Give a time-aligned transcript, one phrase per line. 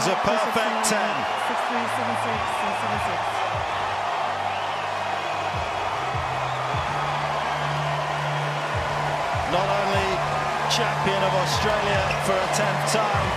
[0.00, 0.96] is a perfect 10.
[0.96, 2.32] 6-3, 7-6,
[2.64, 3.20] and 7-6.
[9.52, 10.08] Not only
[10.72, 13.28] champion of Australia for a 10th time,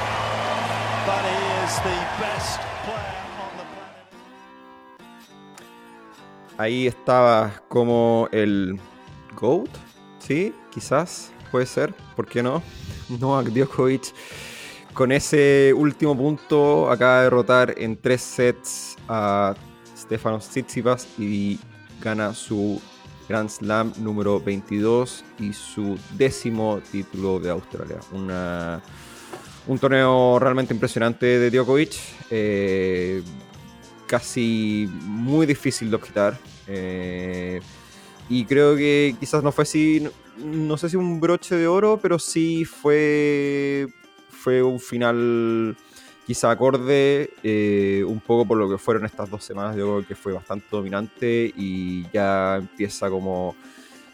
[1.05, 4.07] but he is the best player on the planet.
[6.57, 8.79] Ahí estaba como el
[9.35, 9.69] GOAT,
[10.19, 10.55] ¿sí?
[10.71, 12.63] Quizás, puede ser, ¿por qué no?
[13.09, 14.13] Novak Djokovic
[14.93, 19.55] con ese último punto acaba de derrotar en tres sets a
[19.97, 21.59] Stefanos Tsitsipas y
[22.01, 22.81] gana su
[23.27, 27.99] Grand Slam número 22 y su décimo título de Australia.
[29.65, 31.93] Un torneo realmente impresionante de Djokovic.
[32.29, 33.23] eh,
[34.07, 36.37] casi muy difícil de objetar.
[36.67, 37.59] eh,
[38.29, 42.17] y creo que quizás no fue así, no sé si un broche de oro, pero
[42.19, 43.87] sí fue,
[44.43, 45.77] fue un final
[46.27, 49.75] quizá acorde eh, un poco por lo que fueron estas dos semanas.
[49.77, 53.55] Yo creo que fue bastante dominante y ya empieza como...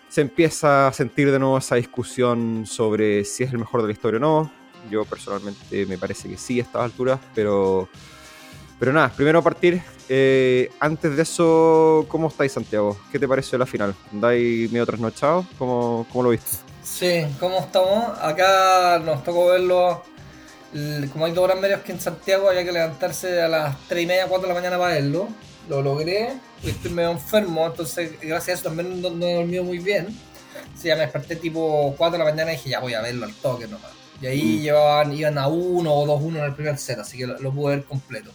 [0.08, 3.94] Se empieza a sentir de nuevo esa discusión sobre si es el mejor de la
[3.94, 4.52] historia o no.
[4.90, 7.90] Yo personalmente me parece que sí a estas alturas, pero...
[8.80, 9.82] Pero nada, primero partir.
[10.08, 12.98] eh, antes de eso, ¿cómo estáis, Santiago?
[13.12, 13.94] ¿Qué te pareció la final?
[14.12, 15.46] ¿Andáis medio trasnochado?
[15.58, 16.58] ¿Cómo, ¿Cómo lo viste?
[16.82, 18.18] Sí, ¿cómo estamos?
[18.20, 20.02] Acá nos tocó verlo.
[21.12, 24.06] Como hay dos horas medios que en Santiago había que levantarse a las 3 y
[24.06, 25.28] media, 4 de la mañana para verlo.
[25.68, 26.30] Lo logré.
[26.64, 30.08] Estoy medio enfermo, entonces gracias a eso también no, no he dormido muy bien.
[30.76, 33.26] Sí, ya me desperté tipo 4 de la mañana y dije, ya voy a verlo
[33.26, 33.92] al toque nomás.
[34.22, 34.62] Y ahí Mm.
[34.62, 37.78] llevaban, iban a 1 o 2-1 en el primer set, así que lo, lo pude
[37.78, 38.32] ver completo.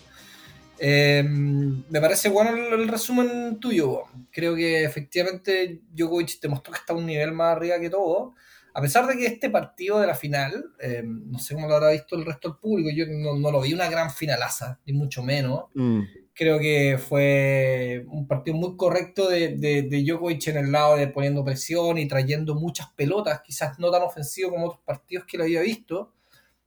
[0.79, 3.89] Eh, me parece bueno el, el resumen tuyo.
[3.89, 4.09] Bo.
[4.33, 8.35] Creo que efectivamente Djokovic demostró que está a un nivel más arriba que todo.
[8.75, 11.91] A pesar de que este partido de la final, eh, no sé cómo lo habrá
[11.91, 15.23] visto el resto del público, yo no, no lo vi una gran finalaza, ni mucho
[15.23, 15.67] menos.
[15.75, 16.03] Mm,
[16.37, 21.07] Creo que fue un partido muy correcto de, de, de Djokovic en el lado de
[21.07, 25.45] poniendo presión y trayendo muchas pelotas, quizás no tan ofensivo como otros partidos que lo
[25.45, 26.13] había visto.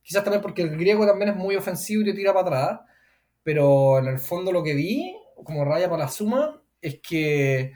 [0.02, 2.80] Quizás también porque el griego también es muy ofensivo y te tira para atrás.
[3.44, 5.14] Pero en el fondo lo que vi,
[5.44, 7.74] como raya para la suma, es que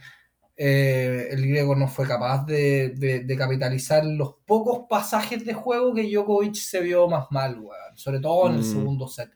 [0.57, 5.93] eh, el griego no fue capaz de, de- de capitalizar los pocos pasajes de juego
[5.93, 7.95] que Djokovic se vio más mal, weón.
[7.95, 8.63] Sobre todo en el Mm.
[8.63, 9.29] segundo set.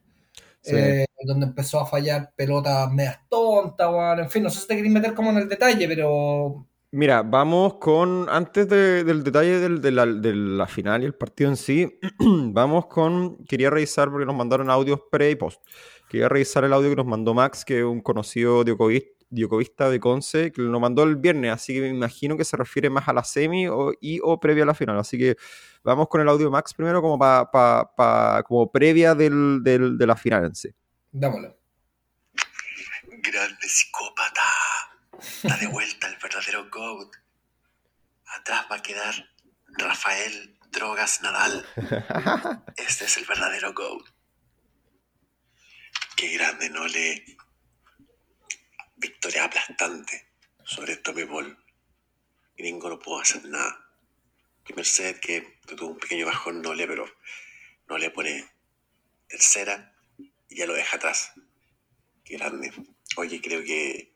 [0.61, 0.75] sí.
[0.75, 4.19] Eh, donde empezó a fallar pelotas medias tontas, weón.
[4.19, 7.73] En fin, no sé si te queréis meter como en el detalle, pero Mira, vamos
[7.75, 11.57] con, antes de- del detalle del- de, la, de la final y el partido en
[11.57, 15.61] sí, vamos con, quería revisar porque nos mandaron audios pre y post.
[16.09, 19.99] Quería revisar el audio que nos mandó Max, que es un conocido diocovis- diocovista de
[19.99, 23.13] Conce, que lo mandó el viernes, así que me imagino que se refiere más a
[23.13, 24.97] la semi o, y o previa a la final.
[24.99, 25.35] Así que
[25.83, 30.07] vamos con el audio Max primero como, pa, pa- pa- como previa del, del- de
[30.07, 30.69] la final en sí.
[31.11, 31.57] dámoslo.
[33.23, 34.41] Grande psicópata.
[35.43, 37.15] Da de vuelta el verdadero GOAT.
[38.39, 39.13] Atrás va a quedar
[39.77, 41.65] Rafael Drogas Nadal.
[42.77, 44.05] Este es el verdadero GOAT.
[46.15, 47.23] Qué grande, no le.
[48.97, 50.27] Victoria aplastante
[50.63, 51.57] sobre Tommy Ball.
[52.57, 53.89] Gringo no pudo hacer nada.
[54.63, 57.05] Primer set que tuvo un pequeño bajón, no le, pero
[57.87, 58.49] no le pone
[59.27, 59.93] tercera
[60.49, 61.33] y ya lo deja atrás.
[62.23, 62.71] Qué grande.
[63.17, 64.13] Oye, creo que,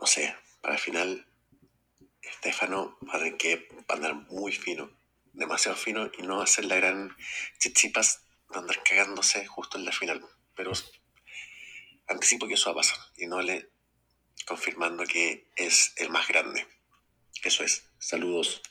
[0.00, 1.26] no sé, para el final,
[2.22, 4.90] Estefano va a tener que andar muy fino,
[5.32, 7.16] demasiado fino, y no hacer la gran
[7.58, 10.24] chichipas de andar cagándose justo en la final.
[10.54, 10.72] Pero
[12.08, 13.70] anticipo que eso va a pasar, y no le
[14.46, 16.64] confirmando que es el más grande.
[17.44, 17.84] Eso es.
[17.98, 18.62] Saludos.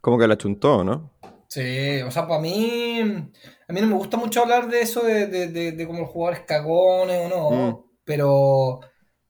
[0.00, 1.12] Como que la chuntó, ¿no?
[1.48, 5.26] Sí, o sea, para mí, a mí no me gusta mucho hablar de eso, de,
[5.26, 7.84] de, de, de como los jugadores cagones o no, Mm.
[8.04, 8.80] pero,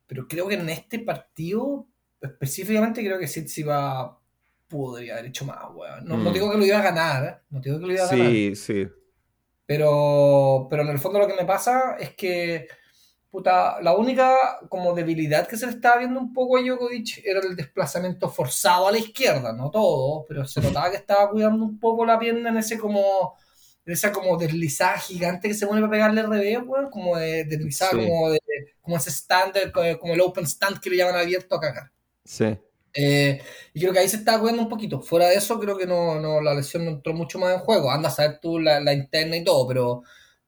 [0.06, 1.86] pero creo que en este partido,
[2.20, 4.10] específicamente, creo que Tsitsipas
[4.66, 6.04] podría haber hecho más, weón.
[6.06, 6.32] No, no Mm.
[6.32, 8.86] digo que lo iba a ganar, no digo que lo iba a ganar, Sí, sí.
[9.66, 12.66] pero, pero en el fondo lo que me pasa es que,
[13.30, 17.40] puta, la única como debilidad que se le estaba viendo un poco a Djokovic era
[17.40, 21.78] el desplazamiento forzado a la izquierda, no todo, pero se notaba que estaba cuidando un
[21.78, 23.36] poco la pierna en ese como,
[23.84, 26.58] en esa como deslizada gigante que se pone para pegarle al revés,
[26.90, 27.96] como de deslizada, Sí.
[27.98, 28.38] como, de,
[28.80, 31.90] como ese stand, eh, como el open stand que le llaman abierto a cagar.
[32.24, 32.56] Sí.
[32.94, 33.40] Eh,
[33.74, 35.00] y creo que ahí se estaba cuidando un poquito.
[35.00, 37.90] Fuera de eso, creo que no, no, la lesión no entró mucho más en juego.
[37.90, 40.02] Anda a saber tú la, la interna y todo, pero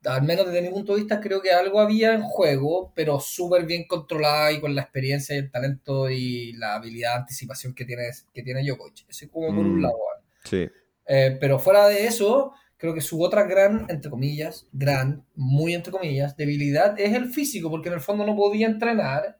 [0.05, 3.67] al menos desde mi punto de vista creo que algo había en juego, pero súper
[3.67, 7.85] bien controlada y con la experiencia y el talento y la habilidad de anticipación que
[7.85, 9.06] tiene, que tiene Djokovic.
[9.08, 9.82] Ese como por un Mm.
[9.82, 9.94] lado.
[9.94, 10.25] weón.
[10.44, 10.69] Sí.
[11.06, 15.93] Eh, pero fuera de eso, Creo que su otra gran, entre comillas, gran, muy entre
[15.93, 19.37] comillas, debilidad es el físico, porque en el fondo no podía entrenar.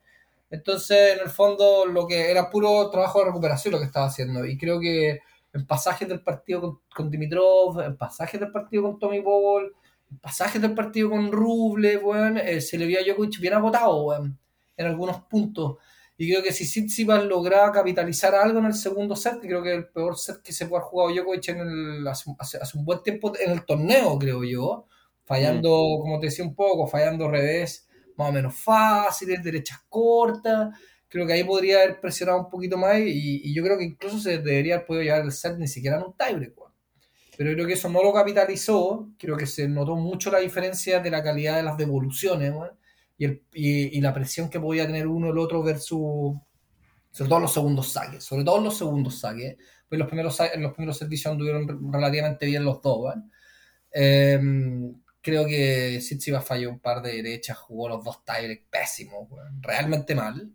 [0.51, 4.45] Entonces, en el fondo, lo que era puro trabajo de recuperación lo que estaba haciendo.
[4.45, 5.21] Y creo que
[5.55, 9.25] en pasajes del partido con, con Dimitrov, en pasajes del partido con Tommy en
[10.21, 14.39] pasajes del partido con Ruble, weón, eh, se le vio a Djokovic bien agotado, weón,
[14.77, 15.77] en algunos puntos.
[16.17, 19.73] Y creo que si Tsitsipas lograba capitalizar algo en el segundo set, que creo que
[19.73, 23.03] el peor set que se puede haber jugado Djokovic en el, hace, hace, un buen
[23.03, 24.87] tiempo en el torneo, creo yo,
[25.25, 26.01] fallando, mm.
[26.03, 30.79] como te decía un poco, fallando revés más o menos fáciles, derechas cortas.
[31.09, 34.19] Creo que ahí podría haber presionado un poquito más y, y yo creo que incluso
[34.19, 36.70] se debería haber podido llevar el set ni siquiera en un tiebreak.
[37.41, 39.09] Pero creo que eso no lo capitalizó.
[39.19, 42.53] Creo que se notó mucho la diferencia de la calidad de las devoluciones
[43.17, 46.35] y, el, y, y, la presión que podía tener uno el otro versus,
[47.11, 48.25] sobre todo los segundos saques.
[48.25, 49.57] Sobre todo los segundos saques.
[49.89, 53.15] Pues los primeros, en los primeros servicios anduvieron relativamente bien los dos.
[53.91, 54.39] Eh,
[55.23, 59.29] creo que Sitsiba falló un par de derechas, jugó los dos tiebreaks pésimos,
[59.63, 60.53] realmente mal.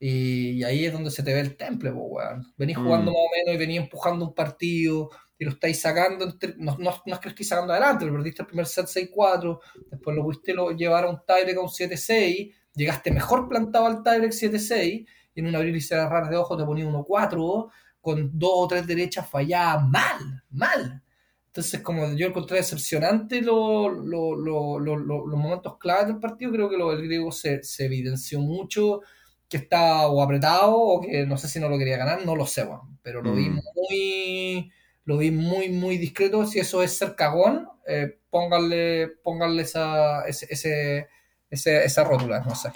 [0.00, 2.52] Y, ahí es donde se te ve el temple, weón.
[2.56, 3.14] Venís jugando mm.
[3.14, 6.26] más o menos y venís empujando un partido y lo estáis sacando.
[6.58, 9.58] No, no, no, es que lo estéis sacando adelante, pero perdiste el primer set 6-4,
[9.90, 14.32] después lo pudiste llevar a un tiebreak a un 7-6, llegaste mejor plantado al tiebreak
[14.32, 17.70] 7-6 y en un abrir y cerrar de ojos te ponía 1-4
[18.00, 21.02] con dos o tres derechas falladas mal, mal.
[21.46, 26.76] Entonces, como yo encontré decepcionante lo, lo, lo, los momentos claves del partido, creo que
[26.76, 29.00] lo del griego se, se, evidenció mucho
[29.48, 32.46] que está o apretado o que no sé si no lo quería ganar, no lo
[32.46, 33.60] sé, bueno, pero lo vi mm.
[33.74, 34.72] muy
[35.04, 40.46] lo vi muy muy discreto, si eso es ser cagón, eh, pónganle, pónganle esa, ese,
[40.50, 42.70] ese, esa rótula, no sé.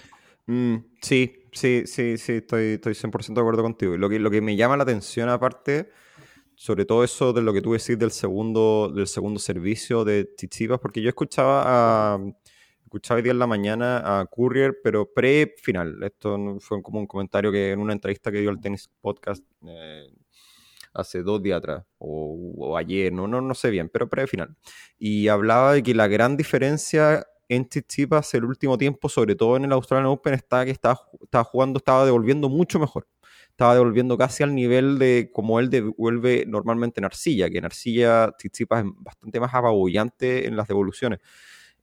[0.46, 3.96] Mm, sí, sí, sí, sí, estoy, estoy 100% de acuerdo contigo.
[3.96, 5.90] Lo que, lo que me llama la atención aparte
[6.62, 10.78] sobre todo eso de lo que tú decís del segundo, del segundo servicio de Chichivas,
[10.78, 11.64] porque yo escuchaba
[12.14, 12.18] a,
[12.92, 16.02] escuchaba hoy día en la mañana a Courier, pero pre-final.
[16.02, 20.12] Esto fue como un comentario que en una entrevista que dio al Tennis Podcast eh,
[20.92, 24.54] hace dos días atrás, o, ayer, no, no, no sé bien, pero pre-final.
[24.98, 29.64] Y hablaba de que la gran diferencia en Chichivas el último tiempo, sobre todo en
[29.64, 33.06] el Australian Open, está que estaba, estaba jugando, estaba devolviendo mucho mejor
[33.50, 38.32] estaba devolviendo casi al nivel de como él devuelve normalmente en arcilla, que en arcilla
[38.32, 41.20] Tsitsipas es bastante más apabullante en las devoluciones.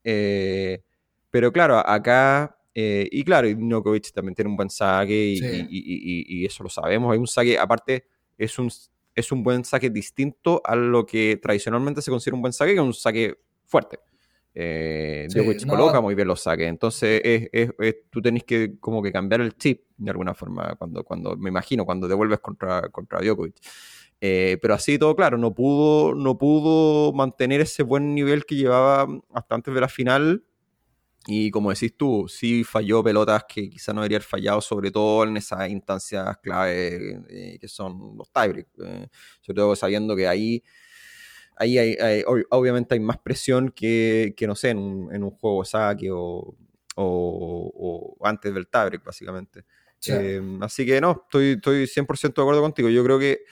[0.03, 0.81] Eh,
[1.29, 5.35] pero claro, acá, eh, y claro, Djokovic también tiene un buen saque
[5.69, 7.11] y, eso lo sabemos.
[7.13, 8.71] Hay un saque, aparte, es un,
[9.15, 12.79] es un buen saque distinto a lo que tradicionalmente se considera un buen saque, que
[12.79, 13.35] es un saque
[13.65, 13.99] fuerte.
[14.55, 15.27] Eh,
[15.67, 16.67] coloca muy bien los saques.
[16.67, 17.71] Entonces, es,
[18.09, 21.85] tú tenés que como que cambiar el chip de alguna forma, cuando, cuando me imagino,
[21.85, 23.55] cuando devuelves contra, contra Djokovic.
[24.21, 29.07] Eh, pero así todo, claro, no pudo, no pudo mantener ese buen nivel que llevaba
[29.33, 30.43] hasta antes de la final.
[31.31, 35.25] Y como decís tú, sí falló pelotas que quizá no debería haber fallado, sobre todo
[35.25, 38.71] en esas instancias clave eh, que son los tiebreaks.
[38.83, 39.07] Eh,
[39.39, 40.63] sobre todo sabiendo que ahí
[41.55, 45.63] ahí hay, obviamente hay más presión que, que no sé, en un, en un juego
[45.63, 46.55] saque o,
[46.95, 49.65] o, antes del tiebreak, básicamente.
[50.07, 52.89] Eh, así que no, estoy, estoy 100% de acuerdo contigo.
[52.89, 53.43] Yo creo que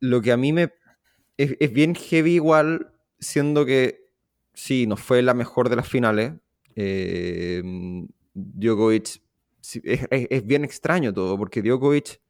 [0.00, 0.74] lo que a mí me...
[1.38, 4.10] Es, es, bien heavy igual, siendo que
[4.52, 6.32] sí, no fue la mejor de las finales.
[6.80, 7.62] Eh,
[8.34, 9.20] Djokovic...
[9.82, 12.20] Es, es, bien extraño todo, porque Djokovic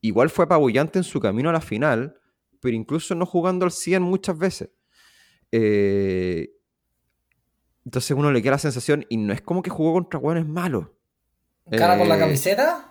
[0.00, 2.16] igual fue apabullante en su camino a la final,
[2.60, 4.70] pero incluso no jugando al 100 muchas veces.
[5.50, 6.50] Eh,
[7.84, 10.86] entonces uno le queda la sensación, y no es como que jugó contra hueones malos.
[11.70, 12.87] ¿Cara con la eh, camiseta?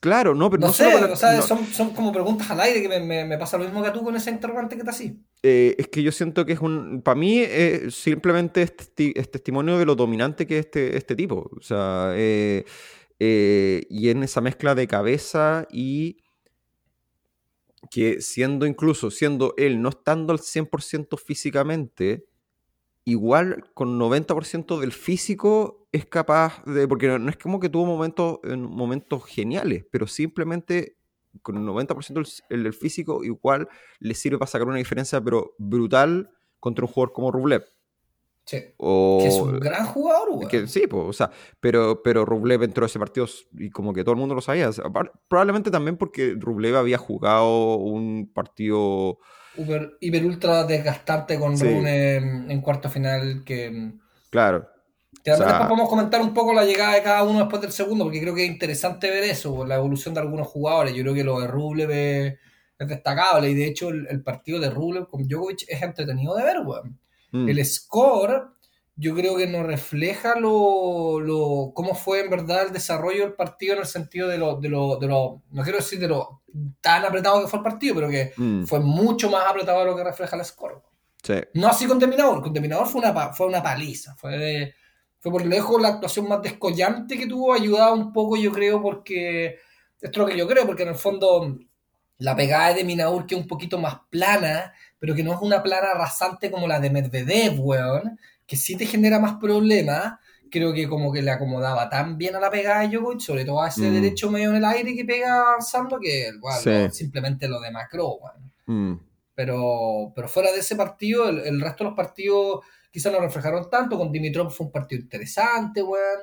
[0.00, 3.24] Claro, no, pero no, sé, o sea, son, son, como preguntas al aire que me,
[3.24, 5.20] me, pasa lo mismo que a tú con ese interrogante que está así.
[5.42, 7.02] Eh, es que yo siento que es un.
[7.02, 7.42] Para mí,
[7.90, 11.50] simplemente es, testimonio de lo dominante que es este, este tipo.
[11.56, 16.18] O sea, y en esa mezcla de cabeza y
[17.90, 22.26] que siendo incluso, siendo él no estando al 100% físicamente,
[23.06, 28.40] igual con 90% del físico es capaz de, porque no, es como que tuvo momentos,
[28.44, 30.98] momentos geniales, pero simplemente
[31.40, 33.68] con el 90% del, físico igual
[34.00, 37.64] le sirve para sacar una diferencia, pero brutal contra un jugador como Rublev.
[38.44, 38.58] Sí.
[38.58, 42.86] que es un gran jugador, que, Sí, pues, o sea, pero, pero Rublev entró a
[42.86, 43.26] ese partido
[43.58, 44.70] y como que todo el mundo lo sabía.
[45.28, 49.18] probablemente también porque Rublev había jugado un partido.
[50.00, 53.92] Hiper, ultra desgastarte con Rune en, cuarto final que.
[54.30, 54.68] Claro.
[55.24, 58.34] después podemos comentar un poco la llegada de cada uno después del segundo, porque creo
[58.34, 60.94] que es interesante ver eso, la evolución de algunos jugadores.
[60.94, 62.38] Yo creo que lo de Rublev es
[62.78, 63.50] destacable.
[63.50, 66.98] Y de hecho, el, el partido de Rublev con Djokovic es entretenido de ver, weón.
[67.32, 67.48] Mm.
[67.48, 68.55] El score,
[68.98, 73.74] yo creo que no refleja lo, lo, cómo fue en verdad el desarrollo del partido
[73.74, 76.40] en el sentido de lo, de lo, de lo, no quiero decir de lo
[76.80, 78.64] tan apretado que fue el partido, pero que Mm.
[78.64, 80.82] fue mucho más apretado de lo que refleja el score.
[81.22, 81.34] Sí.
[81.54, 84.74] No así con Terminador, con Terminador fue una, fue una paliza, fue,
[85.18, 89.58] fue por lejos la actuación más descollante que tuvo, ayudada un poco yo creo porque,
[90.00, 91.58] esto es lo que yo creo, porque en el fondo
[92.18, 95.62] la pegada de Minaur que es un poquito más plana, pero que no es una
[95.62, 100.14] plana rasante como la de Medvedev, weón, que sí te genera más problemas,
[100.50, 103.60] creo que como que le acomodaba tan bien a la pegada de Djokovic, sobre todo
[103.62, 103.94] a ese Mm.
[103.94, 106.30] derecho medio en el aire que pega avanzando, que
[106.62, 106.70] Sí.
[106.70, 108.18] lo- simplemente lo demacró.
[108.66, 108.94] Mm.
[109.34, 112.60] Pero, pero fuera de ese partido, el, el resto de los partidos
[112.90, 113.98] quizás no reflejaron tanto.
[113.98, 116.20] Con Dimitrov fue un partido interesante, weón.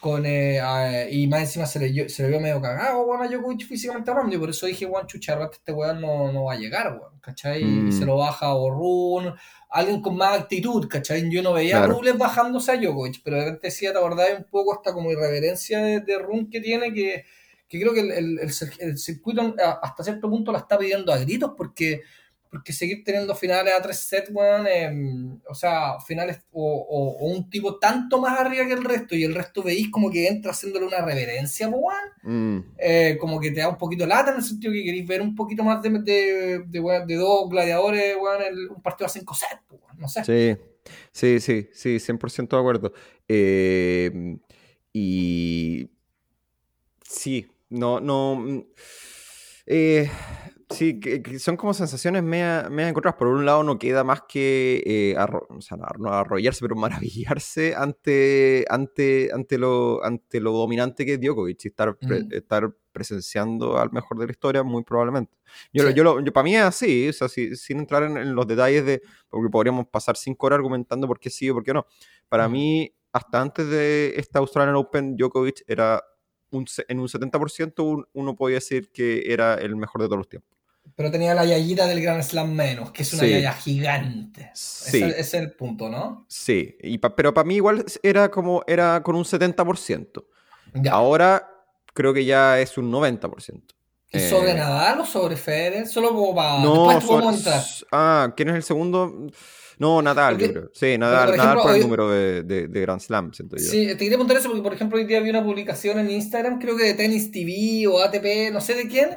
[0.00, 3.28] Con, eh, a- y más encima se le, se le vio medio cagado, weón, a
[3.28, 4.36] Djokovic físicamente hablando.
[4.36, 7.64] Y por eso dije, weón, chucharrate, este weón no, no va a llegar, weón, ¿cachai?
[7.64, 7.88] Mm.
[7.88, 9.34] Y se lo baja a Borrún,
[9.70, 11.28] alguien con más actitud, ¿cachai?
[11.30, 11.84] Yo no veía Claro.
[11.94, 15.10] a Rubles bajándose a Djokovic, pero de repente sí, te acordás un poco hasta como
[15.10, 17.24] irreverencia de, de Run que tiene, que,
[17.66, 21.12] que creo que el, el- el el circuito a- hasta cierto punto la está pidiendo
[21.12, 22.02] a gritos porque,
[22.50, 27.26] porque seguir teniendo finales a tres sets, weón, em, o sea, finales o, o- o
[27.36, 30.52] un tipo tanto más arriba que el resto y el resto veis como que entra
[30.52, 32.58] haciéndole una reverencia, weón, Mm.
[32.78, 35.34] eh, como que te da un poquito lata en el sentido que queréis ver un
[35.34, 39.34] poquito más de, de, de, weón, de dos gladiadores, weón, el- un partido a cinco
[39.34, 40.24] sets, weón, no sé.
[40.24, 40.56] Sí,
[41.12, 42.92] sí, sí, sí, 100% de acuerdo.
[43.28, 44.38] Eh,
[44.92, 45.90] y
[47.08, 48.36] sí, no, no.
[48.36, 48.62] mm,
[49.66, 50.10] eh,
[50.70, 53.18] sí, que, que son como sensaciones media, media encontradas.
[53.18, 57.74] Por un lado, no queda más que eh, arro- o sea, no, arrollarse, pero maravillarse
[57.76, 63.78] ante, ante, ante, lo, ante lo dominante que es Djokovic y estar, pre- estar presenciando
[63.78, 65.36] al mejor de la historia, muy probablemente.
[65.72, 65.94] Yo, Sí.
[65.94, 68.46] yo, lo- yo- para mí es así, o sea, si- sin entrar en, en los
[68.46, 71.86] detalles de, porque podríamos pasar cinco horas argumentando por qué sí o por qué no.
[72.28, 76.02] Para mí, hasta antes de esta Australian Open, Djokovic era
[76.50, 80.28] un, en un 70% un- uno podía decir que era el mejor de todos los
[80.28, 80.55] tiempos.
[80.94, 83.30] Pero tenía la yayita del Grand Slam menos, que es una Sí.
[83.30, 84.50] yaya gigante.
[84.54, 84.98] Sí.
[84.98, 86.24] Ese, ese es el punto, ¿no?
[86.28, 90.26] Sí, y pa- pero para mí igual era como era con un 70%.
[90.74, 90.92] Ya.
[90.92, 91.48] Ahora
[91.94, 93.74] creo que ya es un 90%.
[94.12, 95.86] ¿Y Eh, sobre Nadal o sobre Federer?
[95.88, 96.60] Solo como para...
[96.62, 97.62] No, Después sobre- entrar.
[97.92, 99.12] ah, ¿quién es el segundo?
[99.78, 100.70] No, Nadal, Porque- yo creo.
[100.72, 103.56] Sí, Nadal, por Nadal ejemplo, por el hoy- número de, de- de Grand Slam, siento
[103.56, 103.62] yo.
[103.62, 106.58] Sí, te quería preguntar eso porque, por ejemplo, hoy día vi una publicación en Instagram,
[106.58, 109.10] creo que de Tennis TV o ATP, no sé de quién,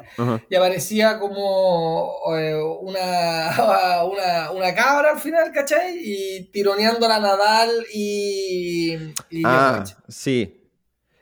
[0.50, 3.50] y aparecía como eh, una,
[4.12, 5.98] una, una cabra al final, ¿cachai?
[6.04, 8.94] Y tironeando a la Nadal y,
[9.30, 10.56] y Ah, sí.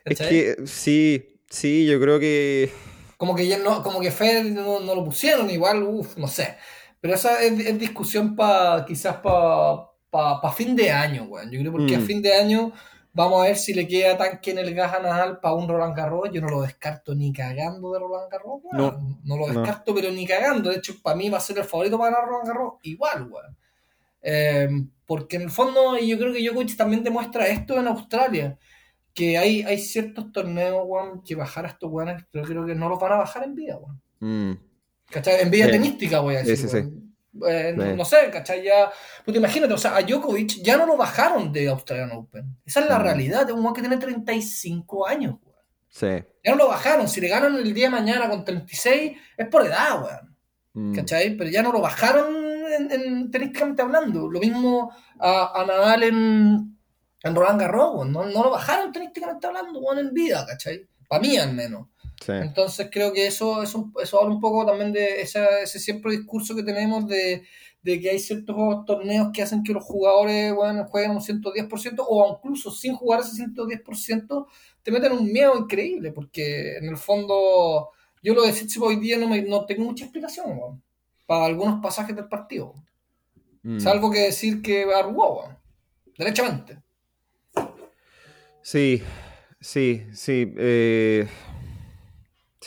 [0.06, 2.72] Es que sí, sí, yo creo que
[3.18, 6.56] Como que ya no, como que Federer no, no lo pusieron, igual, uff, no sé.
[7.02, 11.52] Pero esa es, es discusión para quizás para pa, pa fin de año, weón.
[11.52, 12.06] Yo creo porque a Mm.
[12.06, 12.72] fin de año
[13.14, 15.96] vamos a ver si le queda tanque en el gas a Nadal para un Roland
[15.96, 16.30] Garros.
[16.32, 19.20] Yo no lo descarto ni cagando de Roland Garros, weón.
[19.24, 19.54] No, lo no.
[19.54, 20.70] descarto, pero ni cagando.
[20.70, 23.58] De hecho, para mí va a ser el favorito para ganar Roland Garros, igual, weón.
[24.22, 24.68] Eh,
[25.06, 28.58] porque en el fondo, y yo creo que Djokovic también demuestra esto en Australia.
[29.14, 32.88] Que hay, hay ciertos torneos, weón, que bajar a estos weones, pero creo que no
[32.90, 34.02] los van a bajar en vida, weón.
[34.20, 34.58] mm,
[35.10, 35.42] ¿Cachai?
[35.42, 35.72] En vida Sí.
[35.72, 36.70] tenística, voy a Sí, decir.
[36.70, 37.04] sí, weón.
[37.48, 37.90] Eh, no, Sí.
[37.96, 38.64] no sé, ¿cachai?
[38.64, 38.92] Ya.
[39.24, 42.58] Pues imagínate, o sea, a Djokovic ya no lo bajaron de Australian Open.
[42.66, 43.04] Esa es la Mm.
[43.04, 45.58] realidad de un que tiene 35 años, weón.
[45.90, 46.08] sí.
[46.44, 47.08] Ya no lo bajaron.
[47.08, 50.36] Si le ganan el día de mañana con 36, es por edad, weón.
[50.74, 51.36] mm, ¿Cachai?
[51.38, 52.36] Pero ya no lo bajaron
[52.72, 54.28] en, en- tenísticamente hablando.
[54.30, 56.78] Lo mismo a, a Nadal en,
[57.24, 58.12] en Roland Garros, weón.
[58.12, 60.88] No, no lo bajaron tenísticamente hablando, weón, en vida, ¿cachai?
[61.08, 61.88] Para mí al menos.
[62.24, 62.32] Sí.
[62.34, 66.56] Entonces creo que eso, eso, eso habla un poco también de esa- ese siempre discurso
[66.56, 67.44] que tenemos de,
[67.84, 68.56] de que hay ciertos
[68.86, 73.36] torneos que hacen que los jugadores bueno, jueguen un 110% o incluso sin jugar ese
[73.36, 74.48] 110%
[74.84, 77.90] te meten un miedo increíble porque en el fondo
[78.24, 80.82] yo lo de Tsitsipas hoy día no, me, no tengo mucha explicación
[81.26, 82.74] para algunos pasajes del partido.
[83.64, 83.80] mm.
[83.80, 85.58] Salvo que decir que arrugó, weón,
[86.18, 86.80] derechamente.
[88.62, 89.02] Sí,
[89.62, 90.54] sí, sí.
[90.58, 91.28] eh,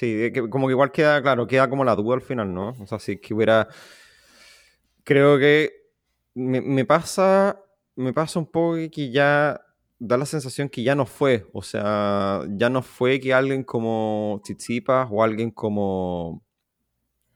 [0.00, 2.71] sí, que como que igual queda, claro, queda como la duda al final, ¿no?
[2.80, 3.69] O sea, si es que hubiera.
[5.04, 5.73] Creo que
[6.35, 7.61] me, me pasa.
[7.97, 9.61] Me pasa un poco que ya
[9.99, 11.47] da la sensación que ya no fue.
[11.52, 16.42] O sea, ya no fue que alguien como Tsitsipas o alguien como.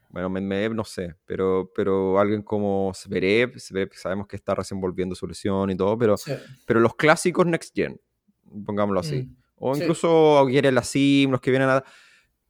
[0.08, 3.58] Bueno, Medvedev no sé, pero, pero alguien como Zverev,
[3.92, 6.32] sabemos que está recién volviendo su lesión y todo, pero, Sí.
[6.66, 8.00] pero los clásicos Next Gen,
[8.64, 9.24] pongámoslo así.
[9.24, 9.36] Mm.
[9.56, 9.80] O Sí.
[9.82, 11.82] incluso Auguier la Sim, los que vienen a...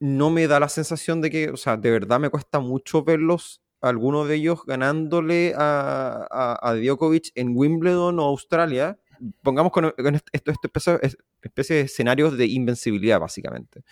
[0.05, 3.63] no me da la sensación de que, o sea, de verdad me cuesta mucho verlos,
[3.81, 8.99] algunos de ellos ganándole a, a, a Djokovic en Wimbledon o Australia.
[9.43, 10.99] Pongamos con, con esto, esto especie,
[11.41, 13.83] especie de escenarios de invencibilidad, básicamente.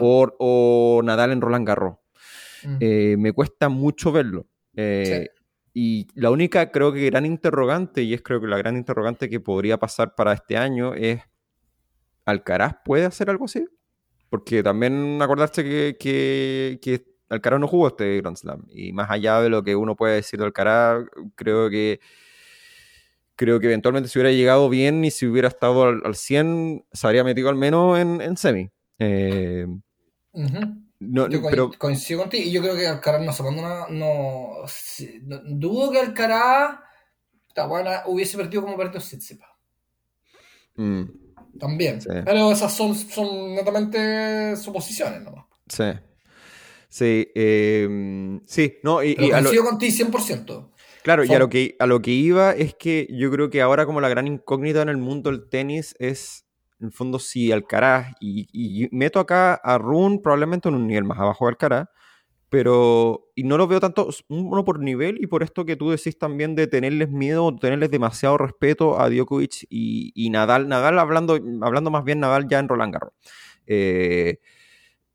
[0.00, 1.96] O, o Nadal en Roland Garros.
[2.64, 2.76] Mm.
[2.80, 4.46] Eh, me cuesta mucho verlo.
[4.74, 5.28] Eh,
[5.74, 9.38] Y la única, creo que gran interrogante, y es creo que la gran interrogante que
[9.38, 11.20] podría pasar para este año es,
[12.24, 13.64] ¿Alcaraz puede hacer algo así?
[14.30, 18.64] Porque también acordarse que, que, que Alcaraz no jugó este Grand Slam.
[18.70, 21.04] Y más allá de lo que uno puede decir de Alcaraz,
[21.34, 22.00] creo que
[23.36, 27.06] creo que eventualmente si hubiera llegado bien y si hubiera estado al, al 100, se
[27.06, 28.70] habría metido al menos en, en semi.
[28.98, 29.66] Eh,
[30.32, 30.58] Ujú.
[31.00, 33.86] no, Yo pero coincido contigo y yo creo que Alcaraz no se abandona.
[33.90, 34.64] No,
[35.44, 36.80] dudo que Alcaraz
[37.66, 39.48] bueno, hubiese perdido como perdió Tsitsipas.
[40.76, 41.02] mm,
[41.58, 42.00] También.
[42.00, 42.08] Sí.
[42.24, 45.44] Pero esas son, son netamente suposiciones nomás.
[45.66, 45.84] sí.
[46.90, 50.70] Sí, eh, sí, no, y, Pero y a lo- contigo 100%.
[51.02, 53.84] claro, y a lo, que, a lo que iba es que yo creo que ahora
[53.84, 56.46] como la gran incógnita en el mundo del tenis es,
[56.80, 61.04] en el fondo, si Alcaraz, y, y meto acá a Run probablemente en un nivel
[61.04, 61.88] más abajo de Alcaraz,
[62.50, 66.18] pero, y no lo veo tanto, uno por nivel y por esto que tú decís
[66.18, 71.38] también de tenerles miedo o tenerles demasiado respeto a Djokovic y, y Nadal, Nadal hablando,
[71.62, 73.12] hablando más bien Nadal ya en Roland Garros.
[73.66, 74.38] Eh,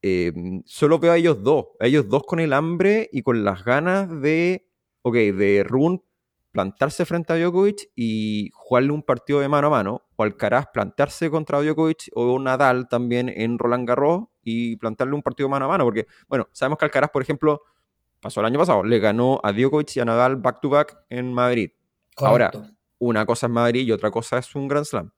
[0.04, 0.34] eh,
[0.66, 4.22] solo veo a ellos dos, a ellos dos con el hambre y con las ganas
[4.22, 4.68] de,
[5.02, 6.04] ok, de Run
[6.54, 11.30] plantarse frente a Djokovic y jugarle un partido de mano a mano, o Alcaraz plantarse
[11.30, 15.84] contra Djokovic o Nadal también en Roland Garros y plantarle un partido mano a mano,
[15.84, 17.64] porque, bueno, sabemos que Alcaraz, por ejemplo,
[18.22, 21.34] pasó el año pasado, le ganó a Djokovic y a Nadal back to back en
[21.34, 21.72] Madrid.
[22.16, 22.52] Ahora.
[23.00, 25.12] Una cosa es Madrid y otra cosa es un Grand Slam.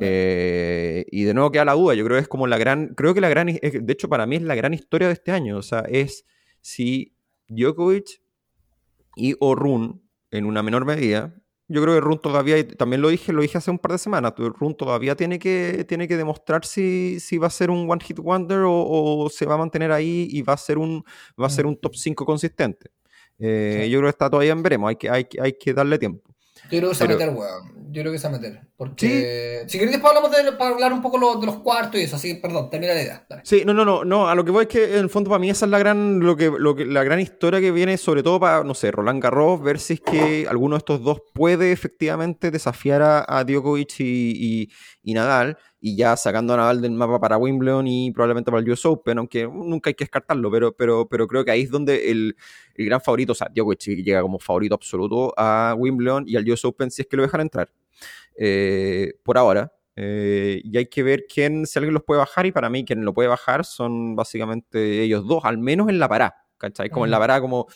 [0.00, 3.14] Eh, y de nuevo queda la duda, yo creo que es como la gran, creo
[3.14, 5.62] que la gran, de hecho para mí es la gran historia de este año, o
[5.62, 6.26] sea, es
[6.60, 7.14] si
[7.48, 8.20] Djokovic
[9.14, 11.34] y o Run, en una menor medida,
[11.70, 13.98] yo creo que Run todavía, y también lo dije, lo dije hace un par de
[13.98, 18.02] semanas, Run todavía tiene que, tiene que demostrar si, si va a ser un one
[18.02, 21.04] hit wonder o, o se va a mantener ahí y va a ser un,
[21.40, 22.90] va a ser un top 5 consistente.
[23.38, 23.90] Eh, Sí.
[23.90, 26.28] Yo creo que está todavía en veremos, hay que, hay, hay que darle tiempo.
[26.70, 27.77] Yo creo que se va a pero- meter, weón.
[27.98, 28.60] Yo creo que se va a meter.
[28.76, 29.64] Porque.
[29.66, 32.14] Si queréis, después hablamos de, para hablar un poco lo- de los cuartos y eso.
[32.16, 33.26] Así que, perdón, termina la idea.
[33.28, 33.42] Dale.
[33.44, 35.40] Sí, no, no, no, no, a lo que voy es que en el fondo para
[35.40, 38.22] mí esa es la gran, lo que, lo que, la gran historia que viene, sobre
[38.22, 41.72] todo para, no sé, Roland Garros, ver si es que alguno de estos dos puede
[41.72, 44.04] efectivamente desafiar a, a Djokovic y,
[44.64, 44.68] y-
[45.02, 48.70] y Nadal, y ya sacando a Nadal del mapa para Wimbledon y probablemente para el
[48.70, 52.10] US Open, aunque nunca hay que descartarlo, pero, pero, pero creo que ahí es donde
[52.10, 52.36] el,
[52.74, 56.64] el gran favorito, o sea, Djokovic llega como favorito absoluto a Wimbledon y al US
[56.66, 57.70] Open si es que lo dejan entrar.
[58.40, 59.72] Eh, por ahora.
[59.96, 63.04] Eh, y hay que ver quién, si alguien los puede bajar, y para mí quien
[63.04, 66.88] lo puede bajar son básicamente ellos dos, al menos en la pará, ¿cachai?
[66.88, 67.66] Como en la pará, como,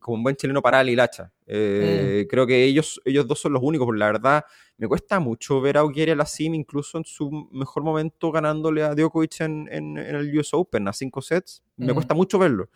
[0.00, 1.32] como un buen chileno para el hilacha.
[1.46, 4.44] Eh, Creo que ellos, ellos dos son los únicos, porque la verdad
[4.76, 9.40] me cuesta mucho ver a Augieri Lassim incluso en su mejor momento ganándole a Djokovic
[9.40, 11.62] en, en- en el US Open a cinco sets.
[11.76, 12.68] Me cuesta mucho verlo.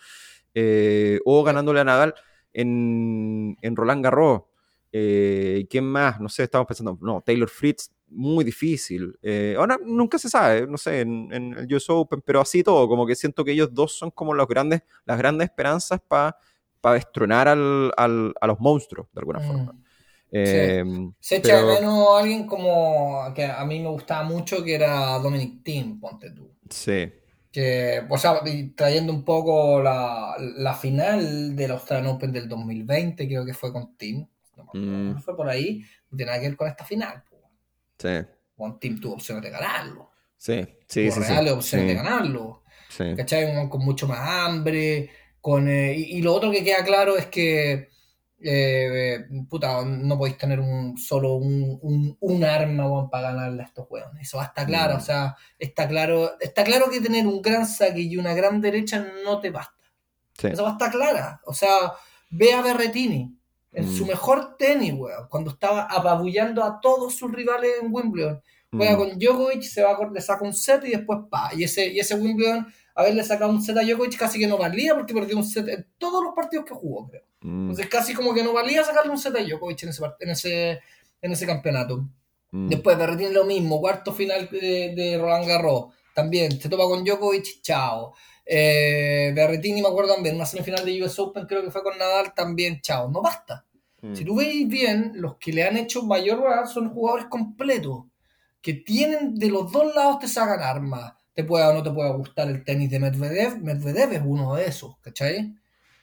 [0.55, 2.15] Eh, o ganándole a Nadal
[2.53, 4.43] en, en Roland Garros.
[4.97, 6.21] Eh, ¿Quién más?
[6.21, 9.19] No sé, estamos pensando, no, Taylor Fritz, muy difícil.
[9.23, 12.87] Eh, ahora nunca se sabe, no sé, en, en el US Open, pero así todo,
[12.87, 16.37] como que siento que ellos dos son como los grandes, las grandes esperanzas para
[16.95, 19.47] destronar al, al- a los monstruos, de alguna Mm.
[19.49, 19.75] forma.
[20.31, 20.85] Eh,
[21.19, 24.75] Se echa pero- de menos a alguien como que a mí me gustaba mucho, que
[24.77, 26.51] era Dominic Thiem, ponte tú.
[26.71, 27.11] Sí,
[27.51, 28.41] Que, o sea,
[28.77, 33.97] trayendo un poco la, la final del Australian Open del 2020, creo que fue con
[33.97, 34.27] Thiem.
[34.57, 35.21] No Mm.
[35.21, 35.83] Fue por ahí.
[36.11, 37.23] No tiene nada que ver con esta final.
[37.99, 38.09] sí,
[38.57, 40.11] Con Thiem tuvo opciones de ganarlo.
[40.37, 42.63] sí, sí, tuvo sí, sí, reales opciones sí, de ganarlo.
[43.17, 43.69] ¿cachai?
[43.69, 45.11] Con mucho más hambre.
[45.41, 47.89] Con, eh, y, y lo otro que queda claro es que,
[48.41, 53.67] eh, puta, no podéis tener un, solo un, un, un arma weón, para ganarle a
[53.67, 54.23] estos weones.
[54.23, 54.95] Eso va a estar claro.
[54.95, 54.97] Mm.
[54.99, 59.05] O sea, está claro, está claro que tener un gran saque y una gran derecha
[59.25, 59.75] no te basta.
[60.39, 60.49] sí.
[60.49, 61.41] Eso va a estar clara.
[61.47, 61.93] O sea,
[62.31, 63.34] ve a Berretini
[63.75, 63.97] en Mm.
[63.97, 68.41] su mejor tenis, weón, cuando estaba apabullando a todos sus rivales en Wimbledon.
[68.73, 68.99] Juega Mm.
[68.99, 71.51] con Djokovic, se va a, le saca un set y después pa.
[71.57, 74.95] Y ese, y ese Wimbledon, haberle sacado un set a Djokovic casi que no valía
[74.95, 77.23] porque perdió un set en todos los partidos que jugó, creo.
[77.41, 80.31] Mm, Entonces casi como que no valía sacarle un set a Djokovic en ese, en
[80.31, 80.81] ese,
[81.23, 82.05] en ese campeonato.
[82.51, 82.69] mm.
[82.69, 85.87] Después Berrettini lo mismo, cuarto final de, de Roland Garros.
[86.15, 88.15] También se topa con Djokovic, chao.
[88.47, 92.35] Eh, Berrettini me acuerdo también, una semifinal de US Open creo que fue con Nadal,
[92.35, 93.11] también chao.
[93.11, 93.65] No basta.
[94.03, 94.15] Mm.
[94.15, 98.05] Si tú veis bien, los que le han hecho mayor valor son jugadores completos,
[98.61, 102.11] que tienen de los dos lados te sacan armas, te pueda o no te pueda
[102.11, 105.55] gustar el tenis de Medvedev, Medvedev es uno de esos, ¿cachai?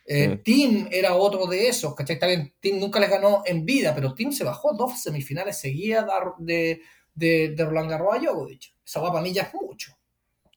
[0.06, 0.41] Eh.
[0.43, 2.15] Tim era otro de esos, ¿cachai?
[2.15, 6.06] Está bien, Tim nunca les ganó en vida, pero Tim se bajó dos semifinales seguidas
[6.39, 6.82] de,
[7.13, 8.73] de, de Roland Garros a Djokovic.
[8.86, 9.95] Esa guapa para mí ya es mucho.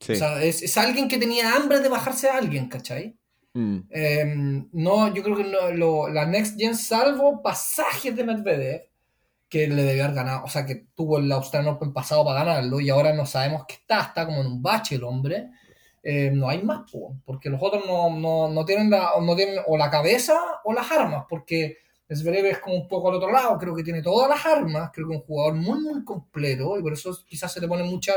[0.05, 0.13] Sí.
[0.13, 3.17] O sea, es, es alguien que tenía hambre de bajarse a alguien, ¿cachai?
[3.55, 3.79] Mm.
[3.91, 4.25] Eh,
[4.73, 8.83] no, yo creo que no, lo- la Next Gen, salvo pasajes de Medvedev,
[9.49, 12.81] que le debió haber ganado, o sea, que tuvo el Australian Open pasado para ganarlo
[12.81, 15.51] y ahora no sabemos qué está, está como en un bache el hombre.
[16.03, 19.61] Eh, no hay más, po, porque los otros no, no, no tienen la, no tienen
[19.67, 21.79] o la cabeza o las armas, porque
[22.13, 25.09] Zverev es como un poco al otro lado, creo que tiene todas las armas, creo
[25.09, 28.13] que es un jugador muy, muy completo y por eso quizás se le pone mucha,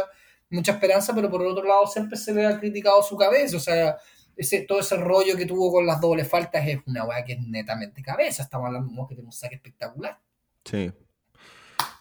[0.50, 3.60] mucha esperanza, pero por el otro lado siempre se le ha criticado su cabeza, o
[3.60, 3.98] sea,
[4.36, 7.40] ese, todo ese rollo que tuvo con las dobles faltas es una weá que es
[7.48, 8.44] netamente cabeza.
[8.44, 10.20] Estamos hablando de un que tiene un saque espectacular.
[10.64, 10.92] Sí.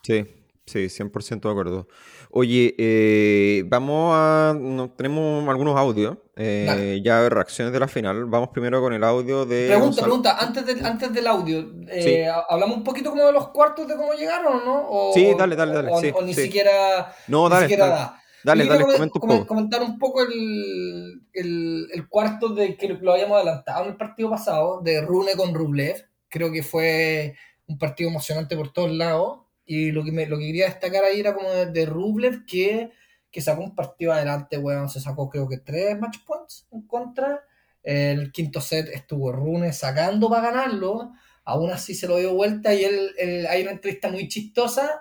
[0.03, 0.25] Sí,
[0.67, 1.89] sí, 100% de acuerdo.
[2.31, 4.55] Oye, eh, vamos a...
[4.59, 8.27] no- tenemos algunos audios, eh, ya reacciones de la final.
[8.27, 9.69] Vamos primero con el audio de...
[9.69, 10.07] Pregunta, Gonzalo.
[10.07, 12.43] pregunta, antes, del antes del audio, eh, Sí.
[12.51, 14.87] ¿hablamos un poquito como de los cuartos de cómo llegaron o no?
[14.91, 16.43] O, Sí, dale, dale, dale, O, sí, o ni sí.
[16.43, 18.23] siquiera, No, ni dale, siquiera dale, da.
[18.47, 19.47] Dale, dale, comenta un poco.
[19.47, 24.31] comentar un poco el, el, el cuarto de que lo habíamos adelantado en el partido
[24.31, 26.07] pasado, de Rune con Rublev.
[26.29, 27.35] Creo que fue
[27.67, 29.41] un partido emocionante por todos lados.
[29.67, 32.91] Y lo que, me, lo que quería destacar ahí era como de, de Rublev que,
[33.31, 34.89] que sacó un partido adelante, weón.
[34.89, 37.43] Se sacó creo que tres match points en contra.
[37.83, 41.13] El quinto set estuvo Rune sacando para ganarlo.
[41.45, 45.01] Aún así se lo dio vuelta y él, él- hay una entrevista muy chistosa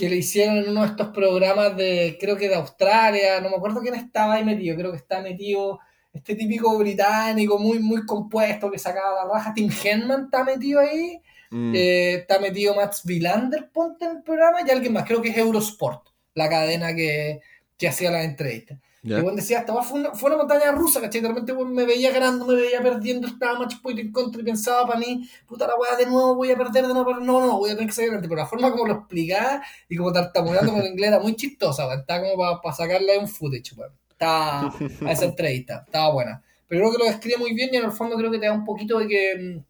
[0.00, 3.56] que le hicieron en uno de estos programas de, creo que de Australia, no me
[3.56, 5.78] acuerdo quién estaba ahí metido, creo que está metido
[6.12, 11.20] este típico británico muy, muy compuesto que sacaba la raja, Tim Henman está metido ahí,
[11.50, 15.30] Mm, eh, está metido Max Villander, ponte en el programa, y alguien más, creo que
[15.30, 17.40] es Eurosport, la cadena que,
[17.76, 18.78] que hacía las entrevistas.
[19.02, 21.22] Y bueno, decía, weá fue una, fue una montaña rusa, ¿cachai?
[21.22, 24.86] De repente me veía ganando, me veía perdiendo, estaba match point en contra y pensaba
[24.86, 27.58] para mí, puta la weá, de nuevo voy a perder, de nuevo, pero no, no,
[27.58, 28.28] voy a tener que salir adelante.
[28.28, 31.86] Pero la forma como lo explicaba y como tartamudeando con el inglés era muy chistosa,
[31.86, 32.00] weón.
[32.00, 33.92] Estaba como para sacarle un footage, weón.
[34.10, 34.74] Estaba
[35.06, 36.42] a esa entrevista, estaba buena.
[36.68, 38.52] Pero creo que lo describe muy bien y en el fondo creo que te da
[38.52, 39.64] un poquito de que, mm,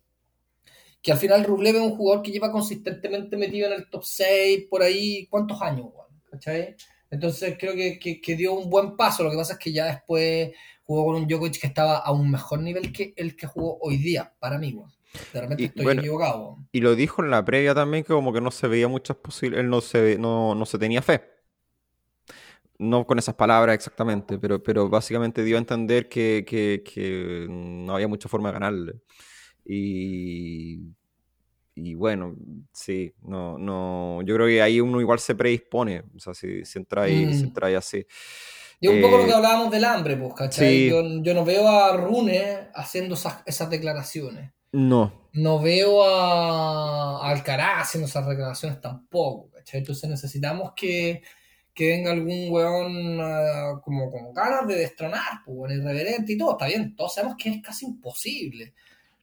[1.02, 4.66] que al final Rublev es un jugador que lleva consistentemente metido en el top 6
[4.68, 6.08] por ahí, ¿cuántos años, weón?
[6.30, 6.74] ¿Cachai?
[7.10, 9.24] Entonces creo que, que, que dio un buen paso.
[9.24, 10.52] Lo que pasa es que ya después
[10.84, 13.96] jugó con un Djokovic que estaba a un mejor nivel que el que jugó hoy
[13.98, 14.76] día, para mí.
[15.32, 16.58] De repente Y, estoy bueno, equivocado.
[16.72, 19.64] Y lo dijo en la previa también que como que no se veía muchas posibilidades,
[19.64, 21.22] él no se, no, no se tenía fe.
[22.78, 27.94] No con esas palabras exactamente, pero, pero básicamente dio a entender que, que- que no
[27.94, 28.94] había mucha forma de ganarle.
[29.66, 30.80] Y,
[31.74, 32.36] y bueno,
[32.72, 36.78] sí, no, no, yo creo que ahí uno igual se predispone, o sea, si, si
[36.78, 37.46] entra ahí, si Mm.
[37.46, 38.06] entra ahí así.
[38.80, 40.82] Y es un poco lo Eh, que hablábamos del hambre, pues, ¿cachai?
[40.82, 40.84] sí.
[40.84, 44.52] Yo, yo no veo a Rune haciendo esas, esas declaraciones.
[44.72, 49.80] No, No veo a, a Alcaraz haciendo esas declaraciones tampoco, ¿cachai?
[49.80, 51.22] Entonces necesitamos que,
[51.74, 56.52] que venga algún weón ah, como con ganas de destronar, pues, irreverente y todo.
[56.52, 58.74] Está bien, todos sabemos que es casi imposible.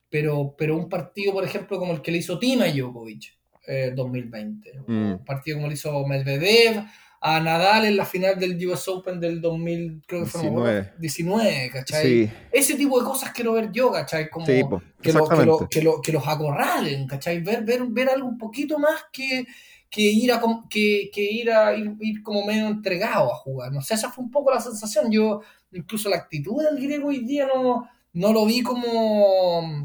[0.10, 3.24] Pero, pero un partido, por ejemplo, como el que le hizo Tima a Djokovic
[3.67, 5.12] eh, 2020, o Mm.
[5.13, 6.86] un partido como le hizo Medvedev
[7.20, 10.70] a Nadal en la final del US Open del 2000, creo que fue no me
[10.70, 12.04] acuerdo, 19, ¿cachai?
[12.26, 14.30] sí, Ese tipo de cosas quiero ver yo, ¿cachai?
[14.30, 17.41] Como sí, po, que, lo- que, lo- que, lo- que los acorralen, ¿cachai?
[17.41, 19.46] Ver, ver, ver algo un poquito más que,
[19.89, 20.39] que ir a
[20.70, 23.72] que, que ir a ir, ir como medio entregado a jugar.
[23.74, 25.12] No sé, esa fue un poco la sensación.
[25.12, 25.41] Yo,
[25.74, 29.82] incluso la actitud del griego hoy día no, no lo vi como,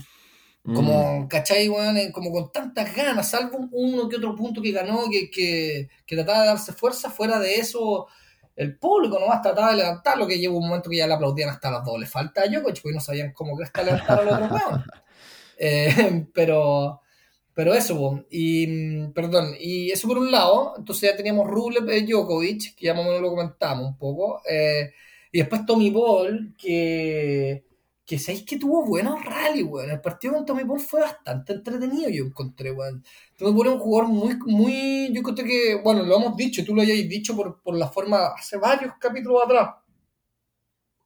[0.64, 0.74] Mm.
[0.74, 1.96] como, ¿cachai, weón?
[1.96, 5.88] Eh, Como con tantas ganas, salvo un- uno que otro punto que ganó, que, que,
[6.06, 8.06] que trataba de darse fuerza, fuera de eso,
[8.56, 11.70] el público nomás trataba de levantarlo, que llegó un momento que ya le aplaudían hasta
[11.70, 11.98] las dos.
[11.98, 14.84] Le falta a Djokovic, porque no sabían cómo que está levantar al otro weón.
[15.58, 17.00] Eh, pero,
[17.54, 18.24] pero eso, po.
[18.30, 22.86] y mm, perdón, y eso por un lado, entonces ya teníamos Rublev eh, Djokovic, que
[22.86, 24.92] ya más o menos lo comentamos un poco, eh,
[25.30, 27.64] y después Tommy Paul, que,
[28.12, 29.90] que sabéis que tuvo buenos rally, weón.
[29.90, 33.02] El partido con Tommy Paul fue bastante entretenido, yo encontré, weón.
[33.38, 36.74] Tommy Paul es un jugador muy, muy, yo encontré que, bueno, lo hemos dicho, tú
[36.74, 39.76] lo hayáis dicho por, por la forma, hace varios capítulos atrás,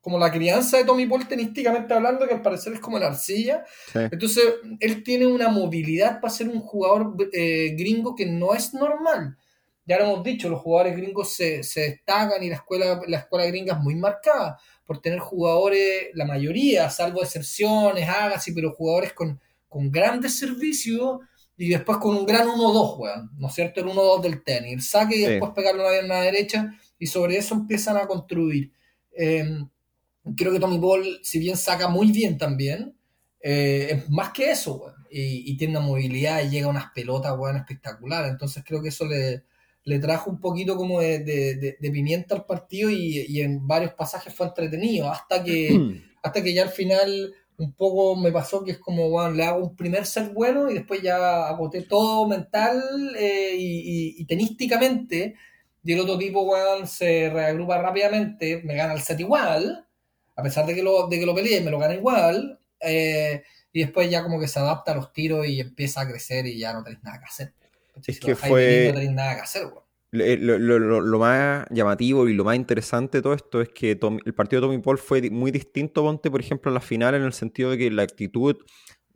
[0.01, 3.64] como la crianza de Tommy Paul tenísticamente hablando, que al parecer es como la arcilla,
[3.92, 4.01] Sí.
[4.11, 4.42] entonces,
[4.81, 9.37] él tiene una movilidad para ser un jugador eh, gringo que no es normal.
[9.85, 13.47] Ya lo hemos dicho, los jugadores gringos se, se destacan y la escuela, la escuela
[13.47, 19.40] gringa es muy marcada por tener jugadores, la mayoría, salvo excepciones, Agassi, pero jugadores con,
[19.68, 21.20] con grandes servicios
[21.57, 23.81] y después con un gran 1-2, weón, ¿no es cierto?
[23.81, 25.31] El 1-2 del tenis, el saque y Sí.
[25.31, 28.72] después pegarle una pierna derecha y sobre eso empiezan a construir.
[29.16, 29.59] Eh,
[30.37, 32.96] creo que Tommy Paul, si bien saca muy bien también,
[33.40, 34.94] eh, es más que eso, weón.
[35.11, 38.31] Y, y tiene una movilidad y llega a unas pelotas, weón, espectaculares.
[38.33, 39.44] Entonces creo que eso le,
[39.87, 43.66] le trajo un poquito como de, de- de- de pimienta al partido y, y en
[43.66, 45.11] varios pasajes fue entretenido.
[45.11, 45.87] Hasta que,
[46.22, 49.64] hasta que ya al final un poco me pasó que es como, bueno, le hago
[49.66, 52.83] un primer set bueno y después ya agoté todo mental
[53.18, 53.81] eh, y,
[54.18, 55.37] y- y tenísticamente.
[55.85, 59.87] Y el otro tipo, weón, se reagrupa rápidamente, me gana el set igual,
[60.37, 62.61] a pesar de que lo, de que lo peleé, me lo gana igual.
[62.81, 66.46] eh, y después ya como que se adapta a los tiros y empieza a crecer
[66.46, 67.55] y ya no tenéis nada que hacer.
[68.05, 69.63] Es que fue- No tenéis nada que hacer.
[70.13, 73.69] Le- Lo, lo- lo- lo más llamativo y lo más interesante de todo esto es
[73.71, 76.81] que Tom- el partido de Tommy Paul fue muy distinto, ponte, por ejemplo, a la
[76.81, 78.57] final, en el sentido de que la actitud,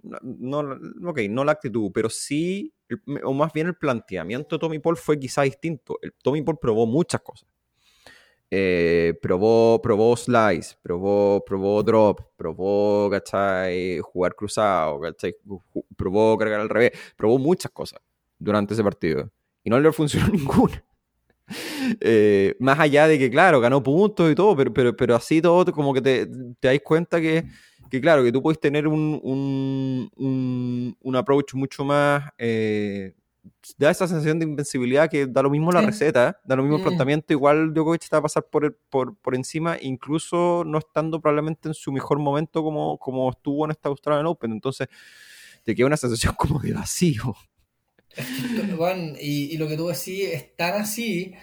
[0.02, 4.60] no, no- ok, no la actitud, pero sí, el- o más bien el planteamiento de
[4.60, 5.98] Tommy Paul fue quizá distinto.
[6.02, 7.48] El, Tommy Paul probó muchas cosas.
[8.52, 14.00] Eh, probó, probó slice, probó, probó drop, probó, ¿cachai?
[14.00, 15.36] Jugar cruzado, ¿cachai?
[15.96, 18.00] Probó cargar al revés, probó muchas cosas
[18.40, 19.30] durante ese partido.
[19.62, 20.82] Y no le funcionó ninguna.
[22.00, 25.72] Eh, más allá de que, claro, ganó puntos y todo, pero, pero, pero así todo,
[25.72, 26.26] como que te,
[26.58, 27.44] te das cuenta que,
[27.90, 32.24] que, claro, que tú puedes tener un, un, un, un approach mucho más.
[32.38, 33.14] eh,
[33.78, 35.86] da esa sensación de invencibilidad que da lo mismo la Sí.
[35.86, 37.32] receta, da lo mismo el planteamiento.
[37.32, 41.74] Igual Djokovic está a pasar por, el- por, por encima, incluso no estando probablemente en
[41.74, 44.52] su mejor momento como, como estuvo en esta Australian Open.
[44.52, 44.88] Entonces,
[45.64, 47.34] te queda una sensación como de vacío.
[48.78, 51.34] Weón, y, y lo que tú decís es tan así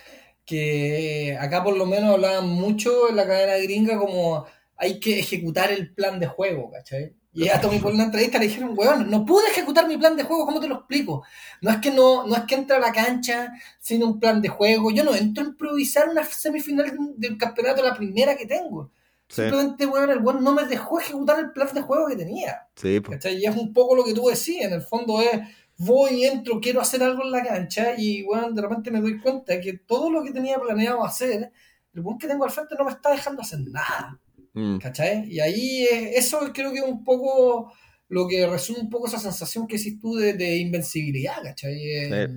[0.46, 4.46] que acá por lo menos hablaban mucho en la cadena gringa como
[4.78, 7.14] hay que ejecutar el plan de juego, ¿cachai?
[7.34, 10.24] Y a Tommy por una entrevista le dijeron, weón, no pude ejecutar mi plan de
[10.24, 11.24] juego, ¿cómo te lo explico?
[11.62, 14.50] No es que no, no es que entre a la cancha sin un plan de
[14.50, 18.92] juego, yo no entro a improvisar una semifinal del campeonato la primera que tengo.
[19.28, 22.68] Sí, Simplemente, weón, el weón no me dejó ejecutar el plan de juego que tenía.
[22.76, 23.02] sí.
[23.02, 23.38] ¿Cachai?
[23.38, 25.40] Y es un poco lo que tú decías, en el fondo es,
[25.78, 29.60] voy, entro, quiero hacer algo en la cancha y bueno, de repente me doy cuenta
[29.62, 31.52] que todo lo que tenía planeado hacer,
[31.94, 34.20] el buen que tengo al frente no me está dejando hacer nada,
[34.54, 34.80] Mm.
[34.80, 35.32] ¿cachai?
[35.32, 37.72] Y ahí es- eso creo que es un poco
[38.10, 41.76] lo que resume un poco esa sensación que hiciste tú de, de invencibilidad, ¿cachai?
[41.80, 42.28] Eh,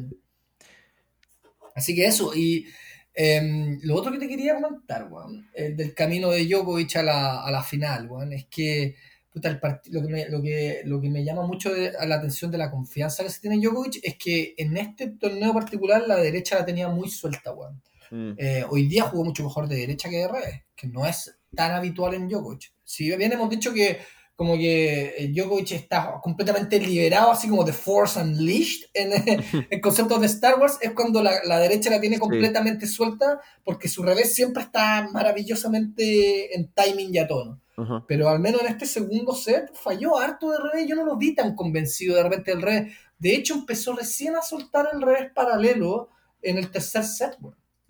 [1.74, 2.66] Así que eso, y
[3.14, 7.42] em, lo otro que te quería comentar, weón, eh, del camino de Djokovic a la,
[7.44, 8.96] a la final, weón, es que
[9.32, 9.60] puta, el
[9.92, 12.58] lo, que me, lo, que, lo que me llama mucho de- a la atención de
[12.58, 16.56] la confianza que se tiene en Djokovic es que en este torneo particular la derecha
[16.58, 17.80] la tenía muy suelta, weón.
[18.10, 18.32] Mm.
[18.38, 21.70] Eh, hoy día jugó mucho mejor de derecha que de revés, que no es tan
[21.72, 22.72] habitual en Djokovic.
[22.84, 23.98] Si bien hemos dicho que
[24.34, 29.12] como que eh, Djokovic está completamente liberado, así como de Force Unleashed en
[29.70, 32.20] el concepto de Star Wars, es cuando la, la derecha la tiene Sí.
[32.20, 37.60] completamente suelta, porque su revés siempre está maravillosamente en timing y a tono.
[38.06, 41.34] Pero al menos en este segundo set falló harto de revés, yo no lo vi
[41.34, 42.92] tan convencido de repente del revés.
[43.18, 46.08] De hecho, empezó recién a soltar el revés paralelo
[46.42, 47.36] en el tercer set,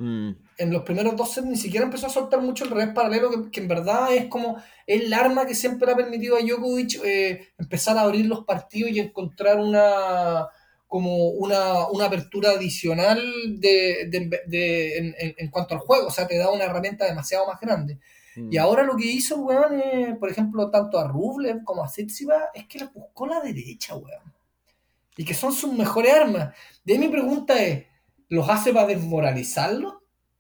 [0.03, 0.31] Mm.
[0.57, 3.50] en los primeros dos sets ni siquiera empezó a soltar mucho el revés paralelo, que,
[3.50, 7.98] que en verdad es como el arma que siempre ha permitido a Djokovic eh, empezar
[7.98, 10.46] a abrir los partidos y encontrar una
[10.87, 13.20] como una, una apertura adicional
[13.61, 17.05] de, de- de- en, en- en cuanto al juego, o sea, te da una herramienta
[17.05, 17.98] demasiado más grande.
[18.48, 19.83] Y ahora lo que hizo weón,
[20.18, 24.33] por ejemplo, tanto a Rublev como a Tsitsipas, es que le buscó la derecha, weón.
[25.16, 26.55] Y que son sus mejores armas.
[26.85, 27.87] De ahí mi pregunta es,
[28.29, 29.94] ¿los hace para desmoralizarlos?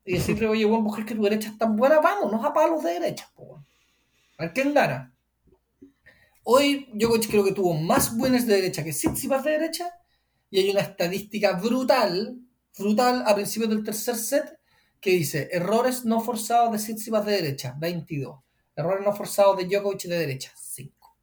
[0.04, 2.94] Y decirle, oye, weón, mujer, que tu derecha es tan buena, vámonos a palos de
[2.94, 3.66] derecha, weón.
[4.38, 4.74] A ver quién.
[6.44, 9.92] Hoy Djokovic creo que tuvo más buenas de derecha que Tsitsipas de derecha,
[10.50, 12.40] y hay una estadística brutal,
[12.76, 14.59] brutal a principios del tercer set,
[15.00, 18.38] que dice errores no forzados de Tsitsipas de derecha, 22.
[18.76, 21.16] Errores no forzados de Djokovic de derecha, 5.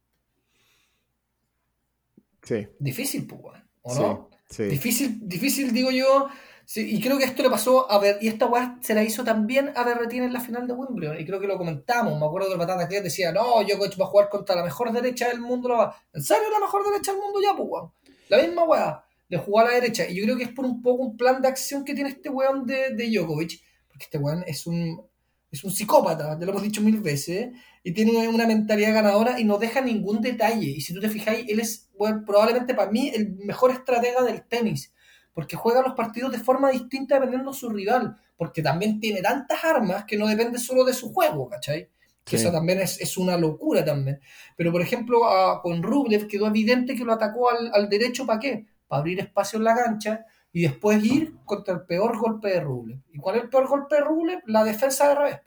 [2.42, 4.30] Sí, Difícil, pues, ¿o sí, no?
[4.48, 4.64] sí.
[4.64, 6.28] Difícil, difícil, digo yo.
[6.64, 9.22] sí, y creo que esto le pasó a ver, y esta weá se la hizo
[9.24, 11.20] también a Berretín en la final de Wimbledon.
[11.20, 12.18] Y creo que lo comentamos.
[12.18, 14.92] Me acuerdo que el Batata que decía, no, Djokovic va a jugar contra la mejor
[14.92, 15.68] derecha del mundo.
[15.68, 15.96] lo va-".
[16.12, 17.92] ¿En serio la mejor derecha del mundo ya, pues, weón?
[18.28, 19.04] La misma weá.
[19.28, 20.06] Le jugó a la derecha.
[20.08, 22.30] Y yo creo que es por un poco un plan de acción que tiene este
[22.30, 23.60] weón de, de Djokovic.
[23.98, 25.02] Porque este weón es un,
[25.50, 27.48] es un psicópata, te lo hemos dicho mil veces.
[27.82, 30.66] Y tiene una mentalidad ganadora y no deja ningún detalle.
[30.68, 34.42] Y si tú te fijáis, él es bueno, probablemente para mí el mejor estratega del
[34.46, 34.92] tenis.
[35.34, 38.16] Porque juega los partidos de forma distinta dependiendo de su rival.
[38.36, 41.88] Porque también tiene tantas armas que no depende solo de su juego, ¿cachai?
[42.24, 42.44] Que Sí.
[42.44, 44.20] eso también es, es una locura también.
[44.56, 48.38] Pero por ejemplo, a- con Rublev quedó evidente que lo atacó al, al derecho ¿para
[48.38, 48.66] qué?
[48.86, 50.24] Para abrir espacio en la cancha
[50.58, 52.98] y después ir contra el peor golpe de Rublev.
[53.12, 54.40] ¿Y cuál es el peor golpe de Rublev?
[54.46, 55.40] La defensa de revés.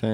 [0.00, 0.08] Sí.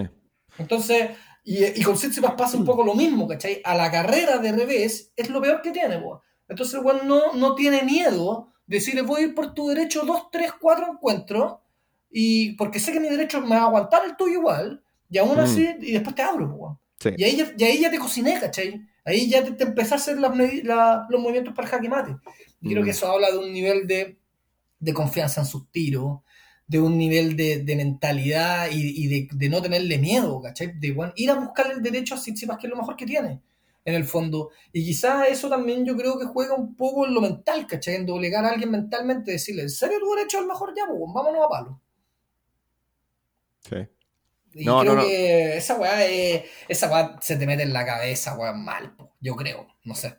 [0.58, 1.10] Entonces,
[1.42, 3.60] y, y con Tsitsipas pasa un poco lo mismo, ¿cachai?
[3.64, 6.20] A la carrera de revés es lo peor que tiene, po.
[6.48, 10.02] Entonces el weón no, no tiene miedo de decirle voy a ir por tu derecho
[10.04, 11.56] dos, tres, cuatro encuentros,
[12.10, 15.36] y porque sé que mi derecho me va a aguantar el tuyo igual, y aún
[15.36, 15.40] Mm.
[15.40, 16.80] así, y después te abro, po.
[16.98, 17.10] Sí.
[17.16, 18.82] Y ahí, ya- y ahí ya te cociné, ¿cachai?
[19.04, 21.88] Ahí ya te, te empecé a hacer las medi- la- los movimientos para el jaque
[21.88, 22.16] mate.
[22.60, 22.84] Y creo Mm.
[22.86, 24.18] que eso habla de un nivel de,
[24.86, 26.20] de confianza en sus tiros,
[26.66, 30.72] de un nivel de, de mentalidad y, y de, de no tenerle miedo, ¿cachai?
[30.78, 33.40] De bueno, ir a buscar el derecho a Tsitsipas, que es lo mejor que tiene,
[33.84, 34.50] en el fondo.
[34.72, 37.96] Y quizás eso también yo creo que juega un poco en lo mental, ¿cachai?
[37.96, 40.84] En doblegar a alguien mentalmente, decirle, ¿en serio tu derecho es el mejor ya?
[40.88, 41.80] Pues, vámonos a palo.
[43.68, 43.76] Sí.
[44.54, 45.02] Y No, creo no, no.
[45.08, 49.12] que esa weá, es- esa weá se te mete en la cabeza, weá, mal, po,
[49.20, 50.16] yo creo, no sé.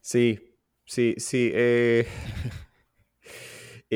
[0.00, 0.38] Sí,
[0.84, 1.50] sí, sí.
[1.54, 2.06] eh,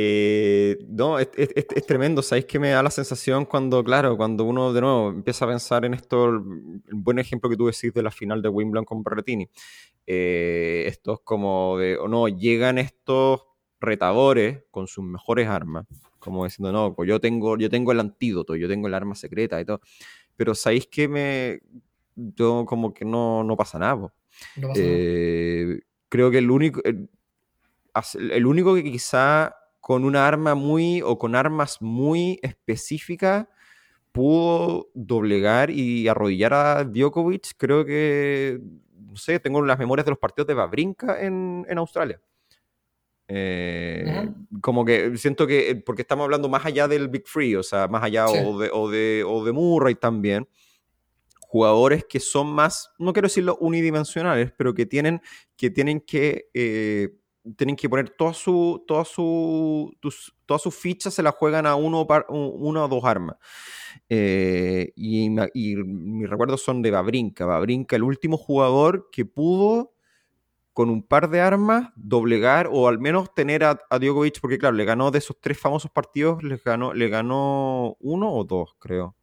[0.00, 2.22] eh, no, es, es- es- tremendo.
[2.22, 5.84] ¿Sabéis que me da la sensación cuando, claro, cuando uno de nuevo empieza a pensar
[5.84, 6.40] en esto, el,
[6.92, 9.48] buen ejemplo que tú decís de la final de Wimbledon con Berrettini?
[10.06, 13.42] Eh, esto es como de, o no, llegan estos
[13.80, 15.84] retadores con sus mejores armas,
[16.20, 19.60] como diciendo, no, pues yo tengo, yo tengo el antídoto, yo tengo el arma secreta
[19.60, 19.80] y todo.
[20.36, 21.60] Pero ¿sabéis que me...
[22.14, 23.96] Yo como que no, no pasa nada.
[24.00, 24.12] po.
[24.56, 24.92] No pasa nada.
[24.96, 27.08] Eh, creo que el único, el,
[28.30, 29.54] el único que quizá
[29.88, 33.46] con una arma muy o con armas muy específicas
[34.12, 38.60] pudo doblegar y arrodillar a Djokovic, creo que,
[39.06, 42.20] no sé, tengo las memorias de los partidos de Babrinka en, en Australia.
[43.28, 44.28] Eh,
[44.60, 48.02] Como que siento que, porque estamos hablando más allá del Big Free, o sea, más
[48.02, 48.36] allá Sí.
[48.44, 50.46] o, de, o, de, o de Murray también,
[51.40, 55.22] jugadores que son más, no quiero decirlo unidimensionales, pero que tienen
[55.56, 57.08] que, tienen que, eh,
[57.56, 59.94] tienen que poner toda su, toda su,
[60.46, 62.34] todas sus fichas se las juegan a uno, par- u-
[62.68, 63.36] una o dos armas.
[64.08, 67.46] Eh, y, y mis recuerdos son de Babrinka.
[67.46, 69.92] Babrinka, el último jugador que pudo
[70.72, 74.76] con un par de armas doblegar o al menos tener a, a Djokovic, porque claro,
[74.76, 79.16] le ganó de esos tres famosos partidos, le ganó, le ganó uno o dos, creo.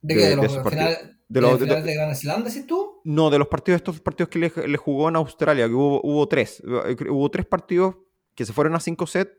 [0.00, 0.26] ¿De, de- qué?
[0.26, 2.93] ¿De de los finales De de, los- los de- Grand Slam, decís tú?
[3.04, 6.26] No, de los partidos, estos partidos que le, le jugó en Australia, que hubo, hubo
[6.26, 6.62] tres.
[6.64, 7.96] Hubo tres partidos
[8.34, 9.30] que se fueron a cinco sets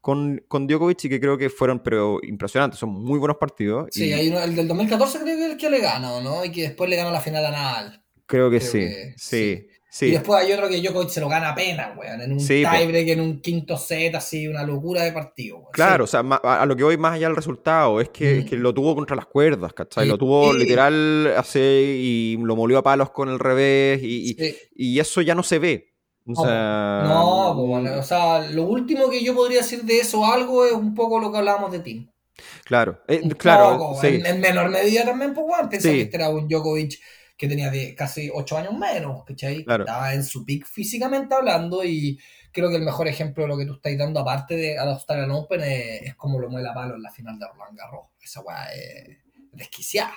[0.00, 3.88] con, con Djokovic y que creo que fueron pero impresionantes, son muy buenos partidos.
[3.90, 6.22] Sí, y hay uno, el del 2014 creo que es el que le gana, ¿o
[6.22, 6.44] ¿no?
[6.44, 8.02] Y que después le gana la final a Nadal.
[8.26, 9.66] creo que creo sí, que sí, sí.
[10.02, 12.20] Y después hay otro que Djokovic se lo gana apenas, weón.
[12.20, 15.72] En un Sí, tiebreak, en un quinto set, así, una locura de partido, weón.
[15.72, 18.38] Claro, o sea, a lo que voy más allá del resultado es que, Mm.
[18.38, 20.06] es que lo tuvo contra las cuerdas, ¿cachai?
[20.06, 24.36] Lo tuvo literal así y lo molió a palos con el revés y,
[24.76, 25.86] y- eso ya no se ve.
[26.26, 30.24] O No, sea, No, bueno, o sea, lo último que yo podría decir de eso
[30.24, 32.06] algo es un poco lo que hablábamos de Tim.
[32.64, 35.94] claro, eh, claro, poco, en, en menor medida también, pues, bueno, piensa Sí.
[35.96, 36.98] que este era un Djokovic
[37.40, 39.64] que tenía de casi 8 años menos, ¿cachai?
[39.64, 39.84] Claro.
[39.84, 42.18] Estaba en su peak físicamente hablando y
[42.52, 45.30] creo que el mejor ejemplo de lo que tú estás dando, aparte de al Australian
[45.30, 48.08] Open, es, es como lo muela palo en la final de Roland Garros.
[48.22, 49.16] Esa weá es
[49.52, 50.12] desquiciada.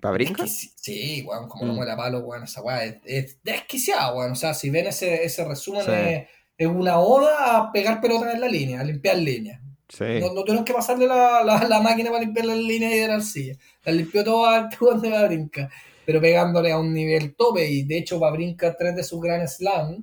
[0.00, 1.76] Desquici- Sí, weón, como lo Mm.
[1.76, 4.32] muela palo, weón, esa weá es, es desquiciada, weón.
[4.32, 5.90] O sea, si ven ese, ese resumen, Sí.
[5.90, 9.60] es, es una oda a pegar pelotas en la línea, a limpiar líneas.
[9.88, 10.04] Sí.
[10.20, 13.08] No, no tuvieron que pasarle la, la, la máquina para limpiar las líneas y de
[13.08, 13.56] la arcilla.
[13.84, 15.70] La limpió toda jugador de Babrinka,
[16.08, 17.68] pero pegándole a un nivel tope.
[17.68, 20.02] Y de hecho, Babrinka, tres de sus Grand Slam,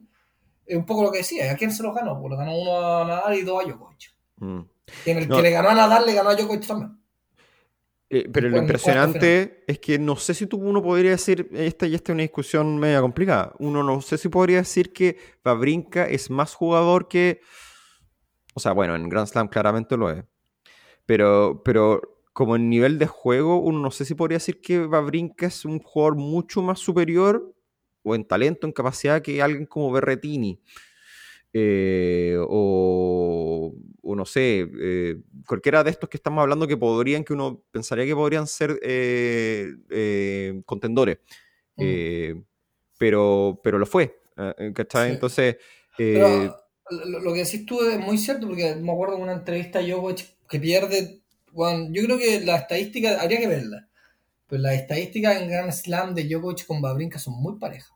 [0.63, 1.52] es un poco lo que decía.
[1.52, 2.22] ¿A quién se los ganó?
[2.22, 4.13] Pues lo ganó uno a Nadal y dos a Djokovic.
[4.36, 4.60] Mm.
[5.04, 5.38] Y en el No.
[5.38, 7.00] que le ganó a Nadal, le ganó a Djokovic también.
[8.12, 11.96] Eh, pero lo impresionante es que no sé si tú uno podría decir, esta y
[11.96, 16.30] esta es una discusión media complicada, uno no sé si podría decir que Babrinka es
[16.30, 17.41] más jugador que,
[18.54, 20.24] o sea, bueno, en Grand Slam claramente lo es,
[21.08, 25.45] pero, pero como en nivel de juego, uno no sé si podría decir que Babrinka
[25.45, 27.56] es un jugador mucho más superior
[28.04, 30.60] o en talento, en capacidad que alguien como Berretini.
[31.54, 35.16] Eh, o, o no sé, eh,
[35.47, 40.62] cualquiera de estos que estamos hablando que podrían, que uno pensaría que podrían ser eh,
[40.66, 41.20] contendores.
[41.78, 41.84] Mm.
[41.86, 42.43] Eh,
[42.99, 44.20] pero, pero lo fue.
[44.74, 45.07] ¿cachai?
[45.07, 45.14] Sí.
[45.14, 45.55] Entonces,
[45.95, 46.53] Pero
[46.89, 49.84] lo, lo que decís tú es muy cierto, porque me acuerdo de una entrevista a
[50.49, 51.22] que pierde.
[51.56, 53.88] Bueno, yo creo que la estadística, habría que verla.
[54.47, 57.91] Pero las estadísticas en Grand Slam de Djokovic con Babrinka son muy parejas.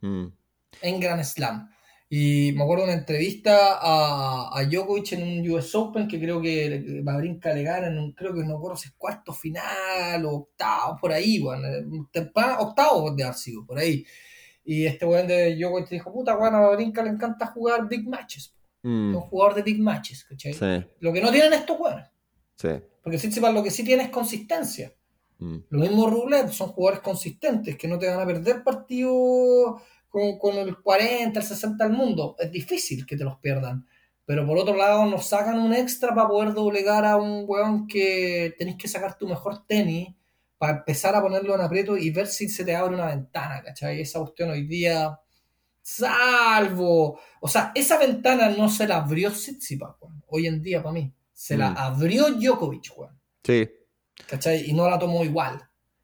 [0.00, 0.26] mm,
[0.82, 1.68] en Grand Slam.
[2.08, 7.00] Y me acuerdo una entrevista a, a Djokovic en un US Open que creo que
[7.02, 10.98] Babrinka le gana en un, creo que no recuerdo si es cuarto final o octavo,
[11.00, 11.62] por ahí, bueno,
[12.10, 14.04] temprano, octavo de haber sido, por ahí.
[14.64, 18.54] Y este weón de Djokovic dijo, puta, weón, a Babrinka le encanta jugar big matches.
[18.82, 20.52] mm, un jugador de big matches, ¿cachai?
[20.52, 22.06] sí, Lo que no tienen estos weones.
[22.56, 22.68] sí.
[23.02, 24.92] Porque Tsitsipas lo que sí tiene es consistencia.
[25.38, 25.56] Mm.
[25.70, 30.56] Lo mismo Rublev, son jugadores consistentes que no te van a perder partidos con, con
[30.56, 32.36] el 40, el 60 del mundo.
[32.38, 33.86] Es difícil que te los pierdan.
[34.24, 38.54] Pero por otro lado, nos sacan un extra para poder doblegar a un weón que
[38.56, 40.14] tenés que sacar tu mejor tenis
[40.58, 44.00] para empezar a ponerlo en aprieto y ver si se te abre una ventana, ¿cachai?
[44.00, 45.18] Esa cuestión hoy día,
[45.82, 47.18] salvo.
[47.40, 49.96] O sea, esa ventana no se la abrió Tsitsipas.
[50.28, 51.12] Hoy en día, para mí.
[51.44, 51.76] Se la Mm.
[51.76, 53.18] abrió Djokovic, weón.
[53.42, 53.68] Sí.
[54.28, 54.70] ¿Cachai?
[54.70, 55.60] Y no la tomó igual.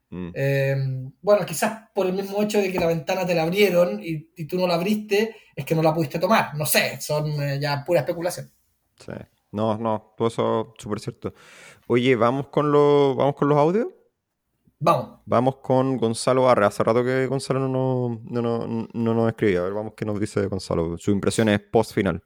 [0.09, 0.31] Mm.
[0.33, 0.75] Eh,
[1.21, 4.45] bueno, quizás por el mismo hecho de que la ventana te la abrieron y, y
[4.45, 6.55] tú no la abriste, es que no la pudiste tomar.
[6.57, 8.51] No sé, son eh, ya pura especulación.
[8.97, 9.13] Sí.
[9.51, 11.33] No, no, todo eso súper cierto.
[11.87, 13.87] Oye, ¿vamos con, los, ¿vamos con los audios?
[14.79, 15.21] Vamos.
[15.25, 16.67] Vamos con Gonzalo Barra.
[16.67, 19.59] Hace rato que Gonzalo no, nos- no, no, no nos escribía.
[19.59, 20.97] A ver, vamos qué nos dice Gonzalo.
[20.97, 22.21] Su impresión es post final.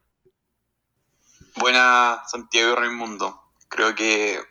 [2.27, 3.41] Santiago y Raimundo.
[3.69, 4.41] Creo que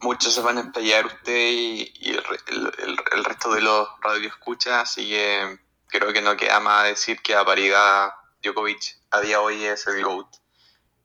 [0.00, 2.22] muchos se van a explayar usted y, y el,
[3.12, 5.58] el- resto de los radioescuchas, así que
[5.88, 8.10] creo que no queda más decir que a paridad
[8.42, 10.28] Djokovic a día de hoy es el GOAT.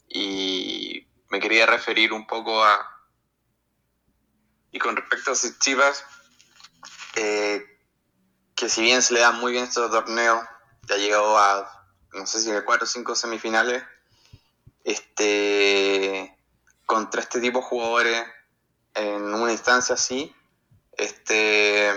[0.10, 2.80] Y me quería referir un poco a...
[4.72, 6.04] Y con respecto a Chivas,
[7.16, 7.66] eh,
[8.56, 10.48] que si bien se le da muy bien este torneo,
[10.84, 13.84] ya llegó a, no sé si de 4 o 5 semifinales,
[14.88, 16.34] este
[16.86, 18.24] contra este tipo de jugadores
[18.94, 20.34] en una instancia así,
[20.94, 21.92] este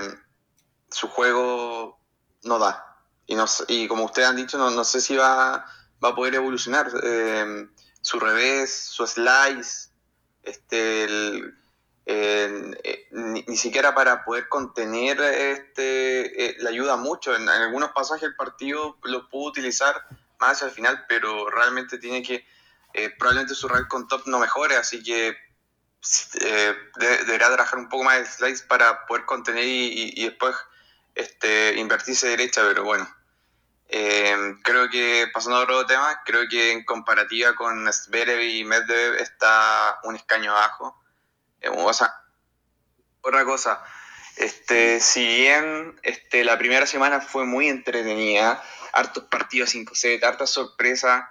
[0.91, 1.99] su juego
[2.43, 2.85] no da.
[3.27, 5.65] Y, no, y como ustedes han dicho, no, no sé si va,
[6.05, 6.91] va a poder evolucionar.
[7.05, 7.69] Eh,
[8.01, 9.91] su revés, su slice,
[10.43, 11.55] este, el-
[12.07, 17.37] el- eh, ni, ni siquiera para poder contener este eh, le ayuda mucho.
[17.37, 19.95] En, algunos pasajes del partido lo pudo utilizar
[20.41, 22.45] más hacia el final, pero realmente tiene que
[22.95, 25.37] eh, probablemente su rank con top no mejore, así que
[26.41, 30.57] eh, de- deberá trabajar un poco más de slides para poder contener y, y- después
[31.15, 33.09] este, invertirse derecha, pero bueno.
[33.93, 39.17] Eh, creo que, pasando a otro tema, creo que en comparativa con Zverev y Medvedev
[39.17, 40.97] está un escaño abajo.
[41.77, 42.15] O sea,
[43.23, 43.83] otra cosa,
[44.37, 48.63] este, si bien este, la primera semana fue muy entretenida,
[48.93, 51.25] hartos partidos 5 set, hartas sorpresas,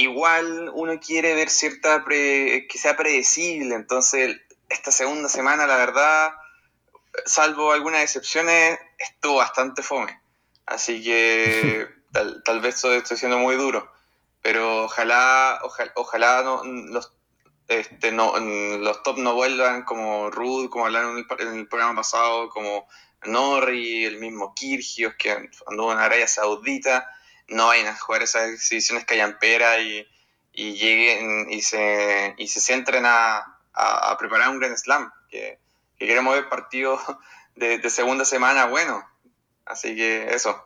[0.00, 4.36] igual uno quiere ver cierta pre- que sea predecible, entonces
[4.68, 6.32] esta segunda semana la verdad,
[7.24, 10.20] salvo algunas excepciones, estuvo bastante fome,
[10.66, 13.90] así que tal, tal vez estoy, siendo muy duro,
[14.42, 17.12] pero ojalá, ojalá, ojalá no, los,
[17.68, 21.68] este, no, los top no vuelvan como Ruth, como hablaron en el, par- en el
[21.68, 22.86] programa pasado, como
[23.24, 25.32] Norri, el mismo Kirgios que
[25.66, 27.06] anduvo en Arabia Saudita,
[27.48, 30.06] no vayan a jugar esas exhibiciones callamperas y,
[30.52, 33.38] y lleguen y se, y se centren a,
[33.72, 35.58] a, a preparar un Grand Slam, que,
[35.98, 37.00] que queremos ver partidos
[37.56, 39.02] de, de segunda semana bueno.
[39.66, 40.64] Así que eso.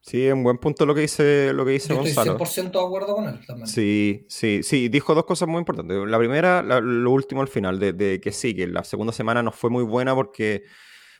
[0.00, 2.38] Sí, es un buen punto lo que dice, lo que dice Yo estoy Gonzalo.
[2.38, 3.66] 100% de acuerdo con él también.
[3.66, 5.96] Sí, sí, sí, dijo dos cosas muy importantes.
[6.06, 9.42] La primera, la- lo último al final, de, de que sí, que la segunda semana
[9.42, 10.62] no fue muy buena porque,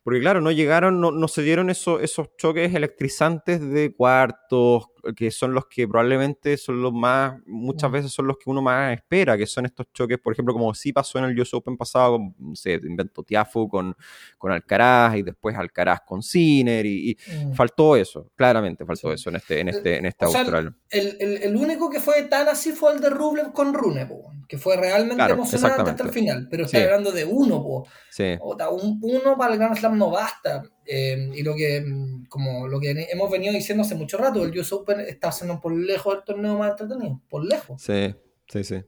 [0.07, 4.84] porque claro, no llegaron, no, no se dieron esos, esos choques electrizantes de cuartos,
[5.14, 7.92] que son los que probablemente son los más, muchas Mm.
[7.92, 10.92] veces son los que uno más espera, que son estos choques, por ejemplo, como sí
[10.92, 13.94] pasó en el US Open pasado, con, no sé, invento Tiafu con,
[14.38, 17.52] con Alcaraz y después Alcaraz con Sinner y, y Mm.
[17.54, 19.14] faltó eso, claramente faltó Sí.
[19.14, 20.74] eso en este, en este, en este O sea, Austral.
[20.90, 24.32] El, el- el único que fue tan así fue el de Rublev con Rune, po,
[24.48, 26.46] que fue realmente Claro, emocionante hasta el final.
[26.50, 26.76] Pero Sí.
[26.76, 27.86] estoy hablando de uno, po.
[28.11, 28.36] Sí.
[28.40, 30.62] Ota, un, uno para el Grand Slam no basta.
[30.87, 34.59] Eh, y lo que, mm, como lo que hemos venido diciendo hace mucho rato, el
[34.59, 37.20] US Open está siendo por lejos el torneo más entretenido.
[37.28, 37.82] Por lejos.
[37.82, 38.14] Sí,
[38.49, 38.84] sí, sí.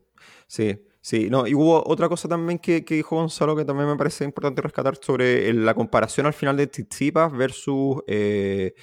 [0.46, 1.30] Sí, sí.
[1.30, 4.62] No, y hubo otra cosa también que, que dijo Gonzalo que también me parece importante
[4.62, 8.74] rescatar sobre la comparación al final de Tsitsipas versus, eh,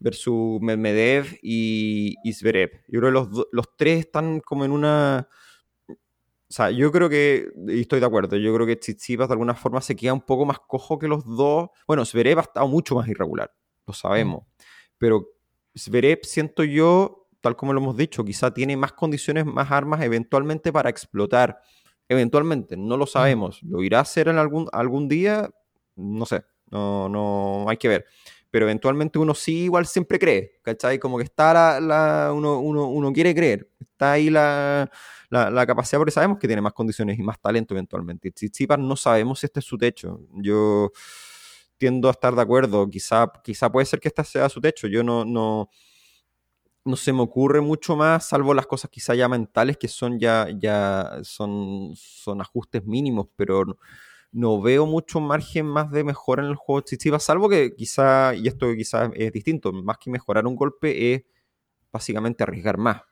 [0.00, 2.70] versus Medvedev y, Zverev.
[2.88, 5.28] Yo creo que los, los tres están como en una...
[6.52, 9.54] O sea, yo creo que, y estoy de acuerdo, yo creo que Tsitsipas de alguna
[9.54, 11.70] forma se queda un poco más cojo que los dos.
[11.86, 13.50] Bueno, Zverev ha estado mucho más irregular,
[13.86, 14.44] lo sabemos.
[14.98, 15.30] Pero
[15.74, 20.70] Zverev, siento yo, tal como lo hemos dicho, quizá tiene más condiciones, más armas eventualmente
[20.70, 21.58] para explotar.
[22.06, 23.62] Eventualmente, no lo sabemos.
[23.62, 25.48] ¿Lo irá a hacer en algún, algún día?
[25.96, 28.04] No sé, no, no hay que ver.
[28.52, 31.00] Pero eventualmente uno sí igual siempre cree, ¿cachai?
[31.00, 34.90] Como que está la, la- uno, uno, uno quiere creer, está ahí la,
[35.30, 38.30] la, la capacidad, porque sabemos que tiene más condiciones y más talento eventualmente.
[38.32, 40.20] Tsitsipas no sabemos si este es su techo.
[40.34, 40.92] Yo
[41.78, 44.86] tiendo a estar de acuerdo, quizá, quizá puede ser que este sea su techo.
[44.88, 45.70] Yo no, no,
[46.84, 50.48] no se me ocurre mucho más, salvo las cosas quizá ya mentales, que son ya,
[50.58, 53.76] ya son, son ajustes mínimos, pero no,
[54.32, 58.34] no veo mucho margen más de mejora en el juego de Tsitsipas, salvo que quizá,
[58.34, 61.22] y esto quizá es distinto, más que mejorar un golpe es
[61.92, 63.02] básicamente arriesgar más.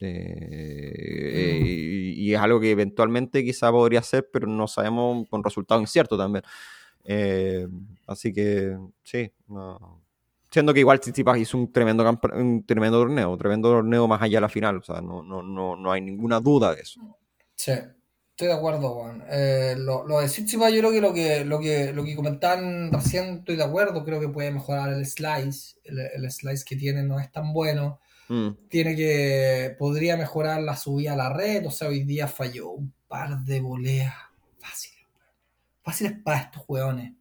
[0.00, 5.80] Eh, y, y es algo que eventualmente quizá podría ser, pero no sabemos con resultado
[5.80, 6.42] incierto también.
[7.04, 7.68] Eh,
[8.06, 10.02] así que sí, no.
[10.50, 14.38] siendo que igual Tsitsipas hizo un tremendo, un tremendo torneo, un tremendo torneo más allá
[14.38, 17.00] de la final, o sea, no, no, no, no hay ninguna duda de eso.
[17.54, 17.72] Sí,
[18.32, 19.24] estoy de acuerdo, Juan.
[19.30, 22.92] Eh, lo, lo de Tsitsipas, yo creo que lo que, lo que lo que comentaban
[22.92, 27.02] recién estoy de acuerdo, creo que puede mejorar el slice, el, el slice que tiene
[27.02, 28.00] no es tan bueno.
[28.28, 32.70] Mm, tiene que podría mejorar la subida a la red, o sea, hoy día falló
[32.70, 34.14] un par de voleas
[34.58, 35.06] fáciles,
[35.82, 37.12] fáciles para estos juegones,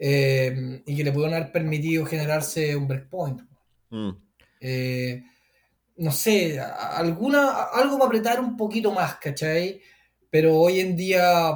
[0.00, 3.42] Eh, y que le pudieron haber permitido generarse un breakpoint.
[3.90, 4.10] mm,
[4.60, 5.22] Eh,
[5.98, 9.80] no sé, a- alguna, algo para apretar un poquito más, ¿cachai?
[10.30, 11.52] Pero hoy en día,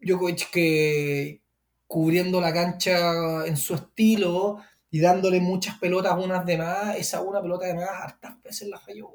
[0.00, 1.42] Djokovic que
[1.86, 4.58] cubriendo la cancha en su estilo
[4.90, 8.78] y dándole muchas pelotas unas de más, esa una pelota de más hartas veces la
[8.78, 9.10] falló.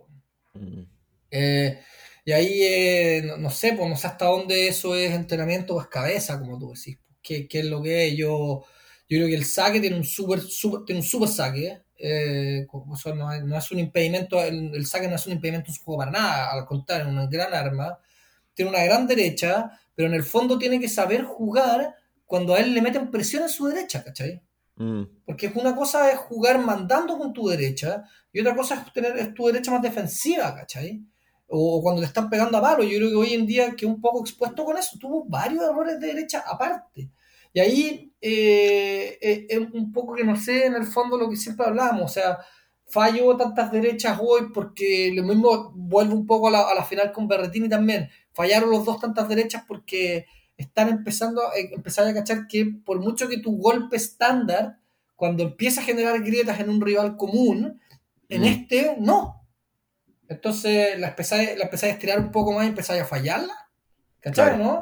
[0.55, 0.87] mm.
[1.31, 1.79] Eh,
[2.25, 5.81] y ahí, eh, no, no sé, pues no sé hasta dónde eso es entrenamiento o
[5.81, 6.99] es cabeza, como tú decís.
[7.21, 8.15] ¿Qué, qué es lo que es?
[8.17, 8.63] Yo,
[9.09, 11.81] yo creo que el saque tiene un super, super- tiene un super saque.
[11.97, 15.69] eh, eso no, es, no es un impedimento, el, el saque no es un impedimento
[15.71, 17.97] en su juego para nada, al contrario, es una gran arma.
[18.57, 21.95] Tiene una gran derecha, pero en el fondo tiene que saber jugar
[22.25, 24.41] cuando a él le meten presión en su derecha, ¿cachai?
[24.75, 28.03] Mm, Porque una cosa es jugar mandando con tu derecha
[28.33, 31.03] y otra cosa es tener es tu derecha más defensiva, ¿cachai?
[31.47, 32.83] O, o cuando te están pegando a palo.
[32.83, 35.99] Yo creo que hoy en día que un poco expuesto con eso, tuvo varios errores
[35.99, 37.11] de derecha aparte.
[37.53, 41.35] Y ahí eh, eh, es un poco que no sé en el fondo lo que
[41.35, 42.39] siempre hablábamos, o sea,
[42.87, 47.11] fallo tantas derechas hoy porque lo mismo vuelve un poco a la, a la final
[47.11, 48.09] con Berretini también.
[48.37, 50.27] Fallaron los dos tantas derechas porque
[50.57, 54.77] están empezando a eh, empezar a cachar que por mucho que tu golpe estándar,
[55.15, 57.81] cuando empieza a generar grietas en un rival común,
[58.29, 58.45] en Mm.
[58.45, 59.43] este no.
[60.29, 63.55] Entonces la empezáis, la a estirar un poco más y empezáis a fallarla.
[64.19, 64.63] ¿Cachai, Claro.
[64.63, 64.81] no?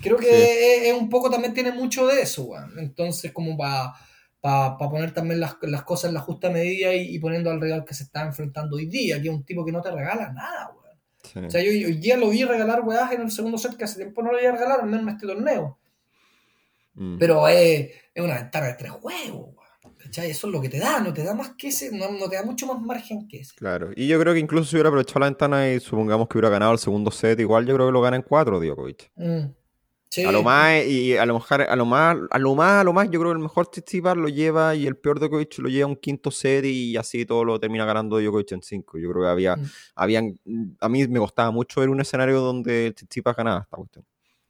[0.00, 0.32] Creo que Sí.
[0.32, 2.78] es, es un poco también tiene mucho de eso, weón.
[2.78, 3.94] Entonces, como para
[4.78, 7.94] poner también las, las cosas en la justa medida y, y poniendo al rival que
[7.94, 10.81] se está enfrentando hoy día, que es un tipo que no te regala nada, weón.
[11.22, 11.38] Sí.
[11.38, 13.96] O sea, yo hoy día lo vi regalar weas en el segundo set que hace
[13.96, 15.78] tiempo no lo iba a regalar, al menos en este torneo.
[16.94, 17.18] Mm.
[17.18, 19.54] Pero es, es una ventana de tres juegos.
[19.98, 20.30] ¿Cachai?
[20.30, 22.34] Eso es lo que te da, no te da más que ese, no, no te
[22.34, 23.54] da mucho más margen que ese.
[23.54, 26.50] Claro, y yo creo que incluso si hubiera aprovechado la ventana y supongamos que hubiera
[26.50, 29.10] ganado el segundo set, igual yo creo que lo gana en cuatro, Djokovic.
[29.14, 29.44] Mm.
[30.12, 30.24] Sí.
[30.26, 32.92] A lo más, y a lo mejor, a lo más, a lo más, a lo
[32.92, 35.84] más, yo creo que el mejor Tsitsipas lo lleva y el peor Djokovic lo lleva
[35.84, 38.98] a un quinto set y así todo lo termina ganando Djokovic en cinco.
[38.98, 39.64] Yo creo que había, Mm.
[39.94, 40.38] habían,
[40.80, 44.04] a mí me costaba mucho ver un escenario donde Tsitsipas ganaba esta cuestión.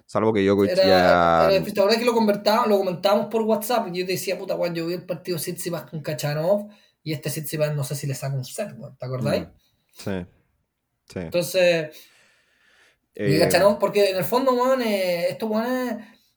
[0.05, 1.45] Salvo que Djokovic Era, ya...
[1.47, 1.79] era difícil.
[1.81, 4.85] Ahora que lo comentábamos, lo comentábamos por WhatsApp, y yo te decía, puta, weón, yo
[4.89, 6.71] vi el partido Tsitsipas con Kachanov
[7.05, 9.43] y este Tsitsipas no sé si le saca un set, ¿te acordáis?
[9.45, 9.47] Mm,
[9.93, 10.27] Sí.
[11.09, 11.19] Sí.
[11.21, 11.91] Entonces,
[13.15, 15.51] Eh, porque en el fondo, weón, eh, estos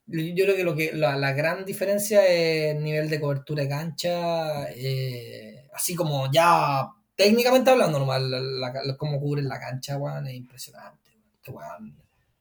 [0.07, 3.69] yo creo que, lo que la, la gran diferencia es el nivel de cobertura de
[3.69, 10.27] cancha, eh, así como ya técnicamente hablando, normal, la, la- cómo cubren la cancha, weón,
[10.27, 11.11] es impresionante.
[11.37, 11.97] Este weón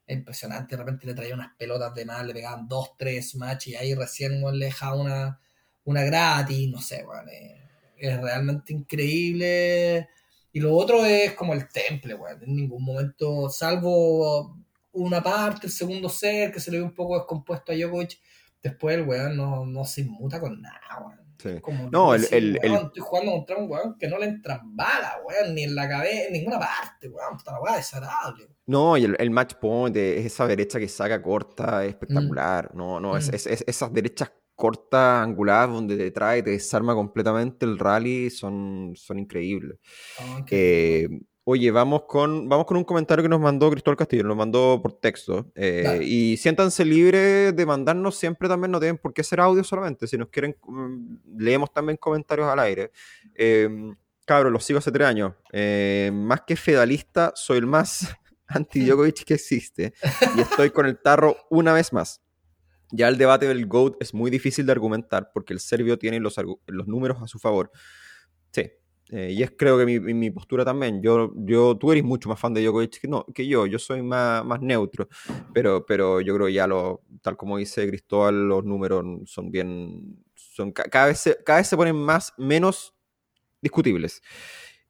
[0.07, 3.69] es impresionante, de repente le traía unas pelotas de más, le pegaban dos, tres match
[3.69, 5.41] y ahí recién weón, le dejaba una,
[5.85, 7.53] una gratis, no sé, weón, es,
[7.97, 10.09] es realmente increíble.
[10.55, 12.43] Y lo otro es como el temple, weón.
[12.45, 14.57] En ningún momento, salvo
[14.93, 18.19] una parte, el segundo set, que se le ve un poco descompuesto a Djokovic,
[18.63, 21.19] después el weón no, no se inmuta con nada, weón.
[21.43, 21.61] sí.
[21.61, 24.27] Como No, el- decir, el- weón, el- estoy jugando contra un weón que no le
[24.27, 27.37] entran balas, weón, ni en la cabeza, en ninguna parte, weón.
[27.37, 28.47] Puta la weá desagradable.
[28.67, 32.73] No, y el, el match point es esa derecha que saca corta, es espectacular.
[32.75, 33.35] No, no, es, Mm.
[33.35, 38.93] es- es- esas derechas cortas, angulares, donde te trae, te desarma completamente el rally, son,
[38.97, 39.79] son increíbles.
[40.21, 41.09] Ah, Eh,
[41.45, 44.93] oye, vamos con, vamos con un comentario que nos mandó Cristóbal Castillo, nos mandó por
[45.01, 45.51] texto.
[45.55, 50.07] eh, y siéntanse libres de mandarnos siempre también, no tienen por qué ser audio solamente.
[50.07, 52.91] Si nos quieren, mm, leemos también comentarios al aire.
[53.35, 53.69] Eh,
[54.25, 55.33] cabros, los sigo hace tres años.
[55.53, 58.09] Eh, más que fedalista, soy el más
[58.47, 59.93] anti-Djokovic que existe.
[60.37, 62.23] Y estoy con el tarro una vez más.
[62.97, 66.37] Ya el debate del GOAT es muy difícil de argumentar porque el serbio tiene los,
[66.87, 67.73] números a su favor.
[68.53, 68.71] Sí,
[69.11, 71.03] eh, y es creo que mi, postura también.
[71.03, 74.01] Yo, yo, tú eres mucho más fan de Djokovic que, no, que yo, yo soy
[74.03, 75.09] más, más neutro,
[75.53, 80.71] pero, pero yo creo ya, lo, tal como dice Cristóbal, los números son bien, son,
[80.71, 82.95] ca- cada, vez se, cada vez se ponen más, menos
[83.61, 84.23] discutibles.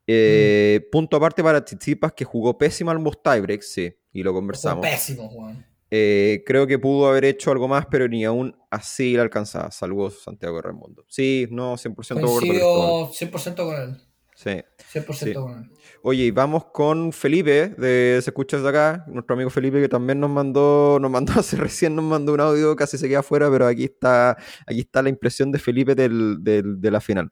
[0.07, 4.87] Eh, Punto aparte para Tsitsipas, que jugó pésimo al most tiebreak, sí, y lo conversamos.
[4.87, 5.74] pésimo, Juan.
[5.97, 9.71] Eh, creo que pudo haber hecho algo más, pero ni aún así le alcanzaba.
[9.71, 11.05] Saludos, Santiago Raimundo.
[11.09, 13.09] Sí, no, 100% de acuerdo con esto.
[13.13, 14.01] Coincido 100% con él.
[14.35, 14.51] Sí.
[14.93, 15.35] 100% Sí.
[15.35, 15.71] con él.
[16.03, 20.19] Oye, y vamos con Felipe de Se Escucha Desde Acá, nuestro amigo Felipe que también
[20.19, 23.65] nos mandó, nos mandó hace recién, nos mandó un audio, casi se queda afuera, pero
[23.69, 24.37] aquí está,
[24.67, 27.31] aquí está la impresión de Felipe del, del- de la final.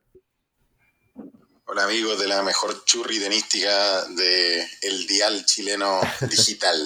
[1.66, 6.00] Hola amigos de la mejor churri tenística de el dial chileno
[6.30, 6.76] digital.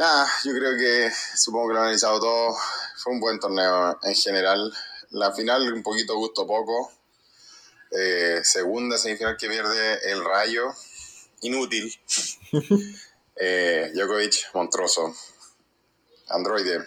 [0.00, 2.56] Nada, yo creo que supongo que lo han analizado todo.
[2.96, 4.72] Fue un buen torneo en general.
[5.10, 6.90] La final un poquito gusto poco.
[7.90, 10.72] Eh, segunda semifinal que pierde el Rayo.
[11.42, 11.94] Inútil.
[13.42, 15.14] Eh, Djokovic, monstruoso.
[16.28, 16.86] Androide.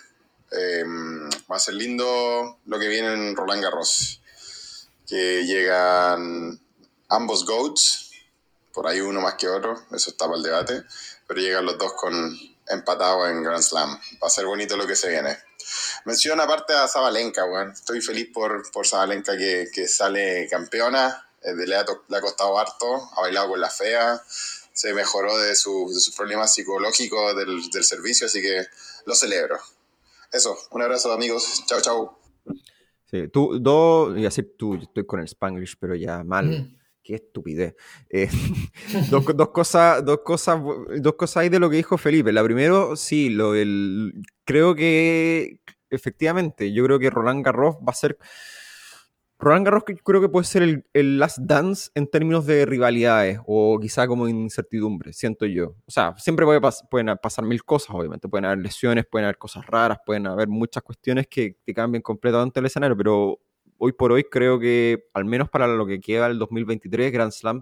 [0.52, 0.84] Eh,
[1.52, 4.22] va a ser lindo lo que viene en Roland Garros
[5.08, 6.60] que llegan
[7.10, 8.12] ambos GOATs,
[8.72, 10.84] por ahí uno más que otro, eso está para el debate,
[11.26, 12.38] pero llegan los dos con
[12.68, 13.92] empatados en Grand Slam.
[14.22, 15.38] Va a ser bonito lo que se viene.
[16.06, 17.72] Menciona aparte a Zabalenka, weón.
[17.72, 21.30] Estoy feliz por, por Zabalenka que, que sale campeona.
[21.42, 24.22] Eh, le, ha, le ha costado harto, ha bailado con la fea,
[24.72, 28.66] se mejoró de, su- de sus problemas psicológicos del, del servicio, así que
[29.06, 29.60] lo celebro.
[30.32, 32.20] Eso, un abrazo amigos, chao chao.
[33.12, 36.50] Sí, tú, dos, y así tú, yo estoy con el Spanglish, pero ya mal.
[36.50, 36.83] Ujú.
[37.04, 37.76] Qué estupidez.
[38.10, 38.30] Eh,
[39.12, 40.62] dos, cosas, dos cosas,
[41.00, 42.32] dos cosas hay de lo que dijo Felipe.
[42.32, 44.14] La primero, sí, lo del,
[44.46, 48.18] creo que efectivamente, yo creo que Roland Garros va a ser
[49.44, 53.78] Roland Garros creo que puede ser el, el last dance en términos de rivalidades o
[53.80, 55.76] quizá como incertidumbre, siento yo.
[55.86, 56.46] O sea, siempre
[56.90, 58.30] pueden pasar mil cosas, obviamente.
[58.30, 62.62] Pueden haber lesiones, pueden haber cosas raras, pueden haber muchas cuestiones que, que cambien completamente
[62.62, 63.40] el escenario, pero
[63.84, 67.62] hoy por hoy creo que, al menos para lo que queda el 2023, Grand Slam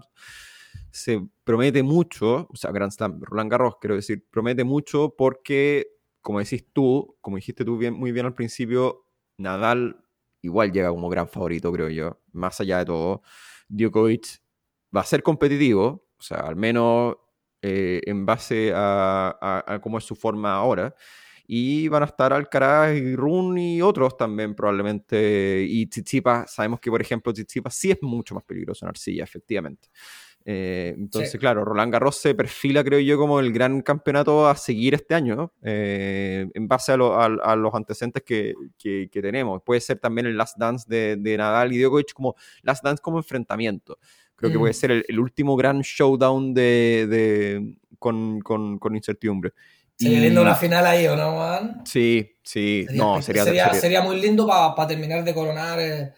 [0.92, 5.88] se promete mucho, o sea, Grand Slam, Roland Garros, quiero decir, promete mucho porque,
[6.20, 9.06] como decís tú, como dijiste tú bien, muy bien al principio,
[9.36, 9.96] Nadal
[10.42, 13.22] igual llega como gran favorito, creo yo, más allá de todo.
[13.68, 14.42] Djokovic
[14.94, 17.16] va a ser competitivo, o sea, al menos
[17.62, 20.94] eh, en base a, cómo es su forma ahora.
[21.46, 25.64] Y van a estar Alcaraz y Run y otros también probablemente.
[25.68, 29.88] Y Tsitsipas, sabemos que por ejemplo Tsitsipas sí es mucho más peligroso en arcilla, efectivamente.
[30.44, 31.38] Eh, entonces, Sí.
[31.38, 35.36] claro, Roland Garros se perfila, creo yo, como el gran campeonato a seguir este año,
[35.36, 35.52] ¿no?
[35.62, 39.62] Eh, en base a, lo- a- a los antecedentes que, que- que tenemos.
[39.62, 43.18] Puede ser también el Last Dance de, de Nadal y Djokovic como Last Dance como
[43.18, 43.98] enfrentamiento.
[44.34, 44.60] Creo que Mm.
[44.60, 49.52] puede ser el, el último gran showdown de, de- con, con- con incertidumbre.
[49.98, 51.82] Sería Y- lindo una final ahí, ¿o no, Juan?
[51.84, 55.78] Sí, sí, Sería, no, sería, sería, sería- sería muy lindo para terminar de coronar.
[55.80, 56.12] Eh,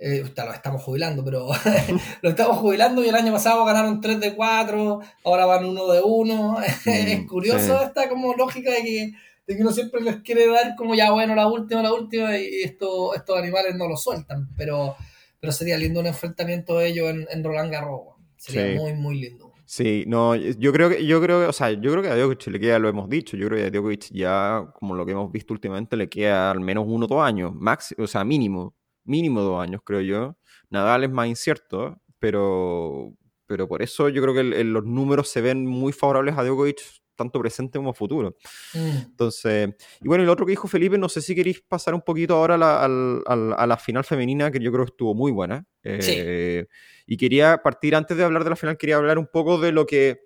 [0.00, 1.48] eh, lo estamos jubilando, pero
[2.22, 6.00] lo estamos jubilando y el año pasado ganaron 3 de 4, ahora van 1 de
[6.02, 6.58] 1.
[6.86, 7.84] es curioso sí.
[7.84, 9.12] esta como lógica de que,
[9.46, 12.62] de que uno siempre les quiere dar como ya bueno la última, la última y
[12.62, 14.94] esto, estos animales no lo sueltan, pero,
[15.40, 18.02] pero sería lindo un enfrentamiento de ellos en, en Roland Garros.
[18.36, 18.78] Sería Sí.
[18.78, 19.47] muy, muy lindo.
[19.70, 22.46] Sí, no, yo creo que, yo creo que, o sea, yo creo que a Djokovic
[22.46, 25.30] le queda, lo hemos dicho, yo creo que a Djokovic ya, como lo que hemos
[25.30, 29.42] visto últimamente, le queda al menos uno o dos años, max, o sea, mínimo, mínimo
[29.42, 30.38] dos años, creo yo.
[30.70, 33.12] Nadal es más incierto, pero,
[33.46, 36.80] pero por eso yo creo que los números se ven muy favorables a Djokovic,
[37.18, 38.36] tanto presente como futuro.
[38.72, 38.96] Mm.
[39.10, 42.34] Entonces, y bueno, lo otro que dijo Felipe, no sé si queréis pasar un poquito
[42.36, 45.32] ahora a la, al- al- a la final femenina, que yo creo que estuvo muy
[45.32, 45.66] buena.
[45.82, 46.66] Eh,
[47.06, 49.84] Y quería partir, antes de hablar de la final, quería hablar un poco de lo
[49.86, 50.20] que,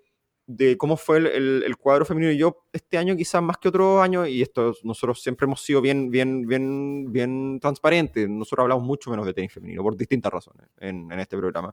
[0.46, 2.32] de cómo fue el, el- el cuadro femenino.
[2.32, 6.10] Yo este año quizás más que otros años, y esto nosotros siempre hemos sido bien,
[6.10, 11.10] bien, bien, bien transparentes, nosotros hablamos mucho menos de tenis femenino, por distintas razones, en,
[11.12, 11.72] en este programa.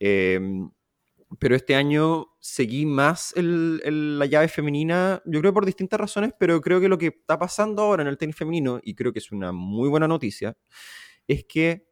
[0.00, 0.40] Eh,
[1.38, 6.80] pero este año seguí más la llave femenina, yo creo por distintas razones, pero creo
[6.80, 9.52] que lo que está pasando ahora en el tenis femenino, y creo que es una
[9.52, 10.56] muy buena noticia,
[11.26, 11.86] es que,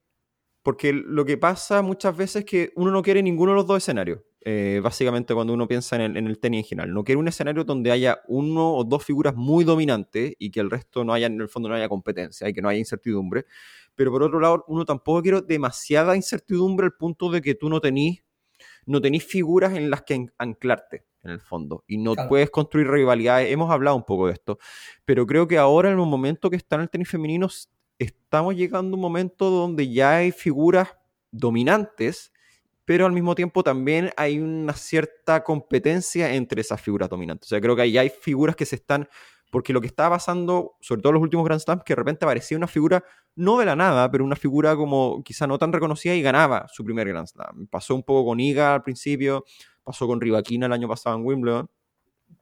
[0.62, 3.78] porque lo que pasa muchas veces es que uno no quiere ninguno de los dos
[3.78, 7.18] escenarios, eh, básicamente cuando uno piensa en el, en el tenis en general, no quiere
[7.18, 11.12] un escenario donde haya uno o dos figuras muy dominantes y que el resto no
[11.12, 13.44] haya, en el fondo no haya competencia y que no haya incertidumbre,
[13.94, 17.80] pero por otro lado, uno tampoco quiere demasiada incertidumbre al punto de que tú no
[17.80, 18.25] tenís
[18.86, 22.28] no tenéis figuras en las que an- anclarte, en el fondo, y no Claro.
[22.28, 23.52] puedes construir rivalidades.
[23.52, 24.58] Hemos hablado un poco de esto,
[25.04, 27.48] pero creo que ahora, en el momento que está en el tenis femenino,
[27.98, 30.88] estamos llegando a un momento donde ya hay figuras
[31.32, 32.32] dominantes,
[32.84, 37.48] pero al mismo tiempo también hay una cierta competencia entre esas figuras dominantes.
[37.48, 39.08] O sea, creo que ahí hay figuras que se están
[39.50, 42.24] porque lo que estaba pasando, sobre todo en los últimos Grand Slams, que de repente
[42.24, 43.02] aparecía una figura,
[43.36, 46.84] no de la nada, pero una figura como quizá no tan reconocida y ganaba su
[46.84, 47.66] primer Grand Slam.
[47.68, 49.44] Pasó un poco con Iga al principio,
[49.84, 51.70] pasó con Rivaquina el año pasado en Wimbledon.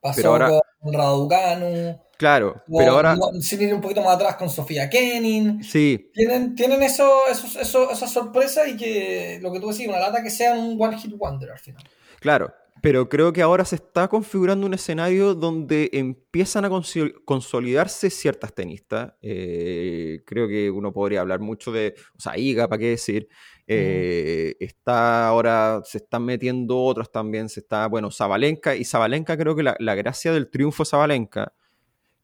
[0.01, 0.51] Pasó Pero ahora-
[0.81, 2.01] con Raducanu.
[2.17, 5.63] Claro, o- pero ahora Sin ir un poquito más atrás con Sofía Kenin.
[5.65, 9.99] sí, Tienen, tienen eso, esos, eso- esas sorpresas y que lo que tú decís, una
[9.99, 11.83] lata que sea un One Hit Wonder al final.
[12.21, 18.11] Claro, pero creo que ahora se está configurando un escenario donde empiezan a consol- consolidarse
[18.11, 19.15] ciertas tenistas.
[19.23, 23.29] Eh, creo que uno podría hablar mucho de, o sea, Iga, ¿para qué decir?
[23.67, 29.57] Eh, Está ahora, se están metiendo otros también, se está, bueno, Zabalenka, y Zabalenka creo
[29.57, 31.55] que la, la gracia del triunfo de Zabalenka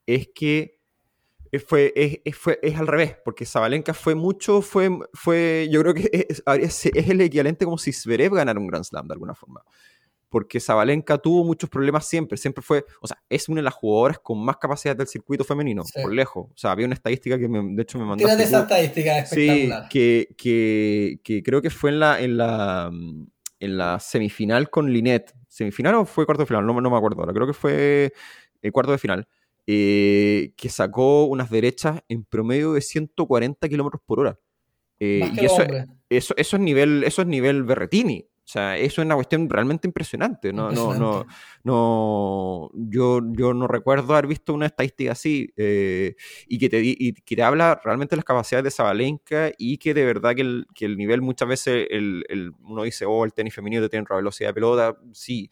[0.06, 0.78] es que
[1.66, 6.08] fue, es, fue, es al revés, porque Zabalenka fue mucho, fue, fue yo creo que
[6.28, 9.62] es, es- es el equivalente como si Zverev ganara un Grand Slam de alguna forma.
[10.30, 14.18] Porque Zabalenka tuvo muchos problemas siempre, siempre fue, o sea, es una de las jugadoras
[14.20, 16.00] con más capacidad del circuito femenino, Sí.
[16.00, 16.46] por lejos.
[16.48, 18.24] O sea, había una estadística que me- de hecho me mandó.
[18.24, 19.88] Tírate esa estadística Sí, espectacular.
[19.90, 22.90] que, que, que creo que fue en la, en la,
[23.58, 25.34] en la semifinal con Linet.
[25.48, 26.64] ¿Semifinal o fue cuarto de final?
[26.64, 27.32] No, me- no me acuerdo ahora.
[27.34, 28.12] Creo que fue
[28.62, 29.26] eh, cuarto de final.
[29.72, 34.38] eh, que sacó unas derechas en promedio de 140 kilómetros por hora.
[34.98, 35.62] Eh, y eso,
[36.08, 38.26] eso, eso es nivel, eso es nivel Berretini.
[38.50, 40.52] O sea, eso es una cuestión realmente impresionante.
[40.52, 41.24] No, no, no,
[41.62, 46.16] no, yo, yo no recuerdo haber visto una estadística así eh,
[46.48, 49.94] y, que te, y que te habla realmente de las capacidades de Zabalenka y que
[49.94, 53.32] de verdad que el, que el nivel muchas veces el, el- uno dice, oh, el
[53.32, 55.48] tenis femenino tiene otra velocidad de pelota, sí,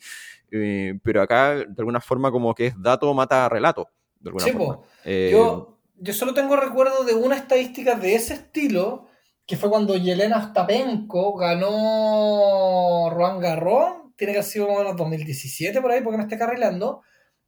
[0.51, 3.89] eh, pero acá de alguna forma como que es dato mata relato.
[4.21, 4.79] De alguna Sí, forma.
[5.05, 9.08] Eh, Yo, yo solo tengo recuerdo de una estadística de ese estilo,
[9.49, 15.81] que fue cuando Yelena Ostapenko ganó Roland Garros, tiene que haber sido en el 2017
[15.81, 17.03] por ahí, porque me esté carrilando,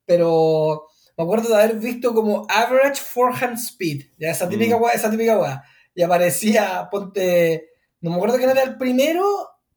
[0.06, 0.86] pero
[1.16, 4.82] me acuerdo de haber visto como average forehand speed, ya esa típica Mm.
[4.82, 5.62] weá, esa típica weá,
[5.94, 7.68] y aparecía, ponte,
[8.00, 9.24] no me acuerdo quién era el primero,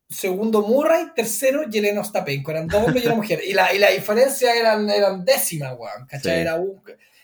[0.09, 3.89] segundo Murray, tercero Yelena Ostapenko, eran dos hombres y una mujer, y la, y la
[3.89, 5.75] diferencia eran, eran décimas,
[6.07, 6.35] ¿cachai?
[6.35, 6.39] Sí.
[6.41, 6.81] Era un-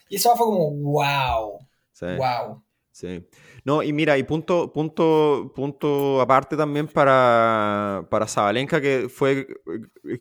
[0.08, 2.06] y eso fue como, wow, sí.
[2.18, 2.62] wow.
[2.92, 3.26] Sí.
[3.64, 9.46] No, y mira, y punto, punto, punto aparte también para, para Zabalenka, que fue,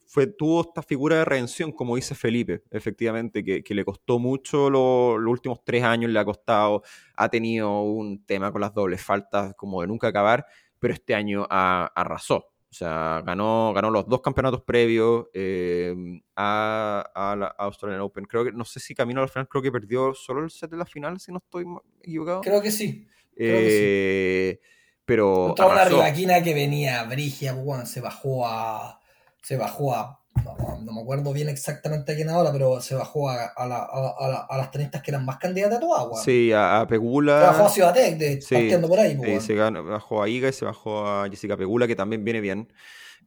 [0.07, 4.69] fue, tuvo esta figura de redención, como dice Felipe, efectivamente, que, que le costó mucho
[4.69, 6.83] lo- los últimos tres años, le ha costado,
[7.15, 10.45] ha tenido un tema con las dobles faltas como de nunca acabar,
[10.79, 12.45] pero este año ha- arrasó.
[12.71, 15.95] O sea, ganó, ganó los dos campeonatos previos eh,
[16.35, 18.25] a, a la Australian Open.
[18.25, 20.69] Creo que, no sé si camino a la final, creo que perdió solo el set
[20.69, 21.65] de la final, si no estoy
[22.03, 22.41] equivocado.
[22.41, 23.07] Creo que sí.
[23.39, 23.45] Sí.
[23.47, 24.59] Eh,
[25.05, 28.99] Pero Contra una rivaquina que venía brigia, bueno, se bajó a.
[29.41, 30.19] Se bajó a.
[30.45, 33.77] No, no me acuerdo bien exactamente a quién ahora, pero se bajó a, a, la-
[33.83, 36.23] a- a la- a las tenistas que eran más candidatas a todas, weón.
[36.23, 37.39] Sí, a, a Se Pegula.
[37.39, 41.05] bajó a Ciudadec, de, Sí, partiendo por ahí, se bajó a Iga y se bajó
[41.07, 42.71] a Jessica Pegula, que también viene bien.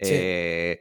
[0.00, 0.10] Sí.
[0.14, 0.80] Eh,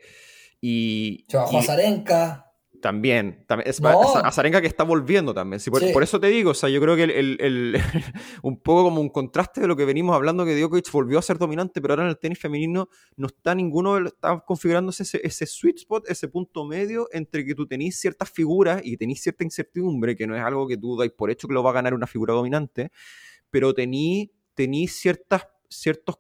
[0.62, 2.51] y, Se bajó a Zarenka.
[2.82, 4.16] También, también es, No.
[4.18, 5.62] a- Zarenka que está volviendo también.
[5.70, 5.94] Por, Sí.
[5.94, 7.74] por eso te digo, o sea, yo creo que el, el- el-
[8.44, 11.38] un poco como un contraste de lo que venimos hablando, que Djokovic volvió a ser
[11.38, 15.78] dominante, pero ahora en el tenis femenino no está ninguno, está configurándose ese, ese sweet
[15.78, 20.28] spot, ese punto medio entre que tú tenés ciertas figuras y tenés cierta incertidumbre, que
[20.28, 22.34] no es algo que tú dais por hecho que lo va a ganar una figura
[22.34, 22.92] dominante,
[23.50, 26.16] pero tení, tení ciertas, ciertos,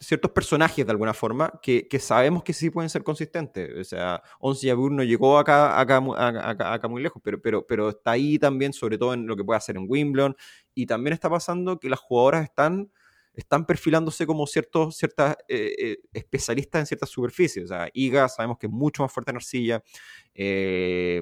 [0.00, 3.70] ciertos personajes de alguna forma que, que sabemos que sí pueden ser consistentes.
[3.78, 7.90] O sea, Ons Jabeur no llegó acá, acá, acá- acá muy lejos, pero, pero, pero
[7.90, 10.36] está ahí también, sobre todo en lo que puede hacer en Wimbledon.
[10.74, 12.90] Y también está pasando que las jugadoras están,
[13.34, 17.64] están perfilándose como ciertos, ciertas eh, eh, especialistas en ciertas superficies.
[17.66, 19.82] O sea, Iga sabemos que es mucho más fuerte en arcilla.
[20.34, 21.20] eh,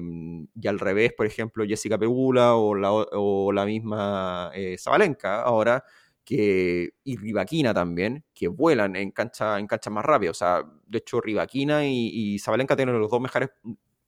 [0.55, 5.83] y al revés, por ejemplo, Jessica Pegula o la, o la misma eh, Zabalenka ahora
[6.29, 10.37] que, y Rivaquina también, que vuelan en cancha, en canchas más rápidas.
[10.37, 13.49] O sea, de hecho, Rivaquina y, y Zabalenka tienen los dos mejores,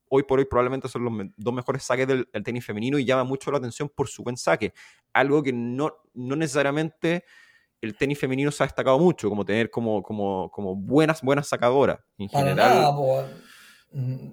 [0.08, 3.06] hoy por hoy probablemente son los me- dos mejores saques del, del tenis femenino y
[3.06, 4.72] llama mucho la atención por su buen saque.
[5.14, 7.24] Algo que no, no necesariamente
[7.82, 12.02] el tenis femenino se ha destacado mucho, como tener como, como, como buenas, buenas sacadoras.
[12.20, 13.24] En Para general, nada, po.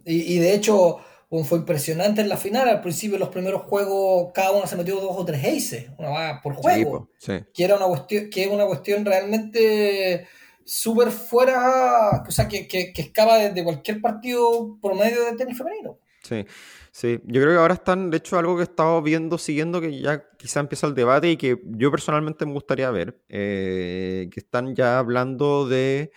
[0.04, 0.98] Y, y de hecho,
[1.30, 2.68] fue impresionante en la final.
[2.68, 6.40] Al principio, los primeros juegos, cada uno se metió dos o tres aces, una va
[6.42, 7.10] por juego.
[7.18, 7.34] sí.
[7.52, 10.26] que era una cuestión, que es una cuestión realmente
[10.64, 15.98] súper fuera, o sea, que, que, que escapa desde cualquier partido promedio de tenis femenino.
[16.22, 16.44] Sí,
[16.92, 17.20] sí.
[17.24, 20.28] Yo creo que ahora están, de hecho, algo que he estado viendo, siguiendo, que ya
[20.36, 24.98] quizá empieza el debate y que yo personalmente me gustaría ver, eh, que están ya
[24.98, 26.12] hablando de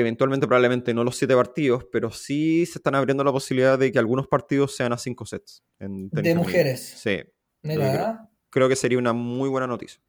[0.00, 3.98] eventualmente probablemente no los siete partidos, pero sí se están abriendo la posibilidad de que
[3.98, 5.62] algunos partidos sean a cinco sets.
[5.78, 6.80] en De mujeres.
[7.02, 7.20] Sí,
[7.62, 10.00] Mira, creo que sería una muy buena noticia.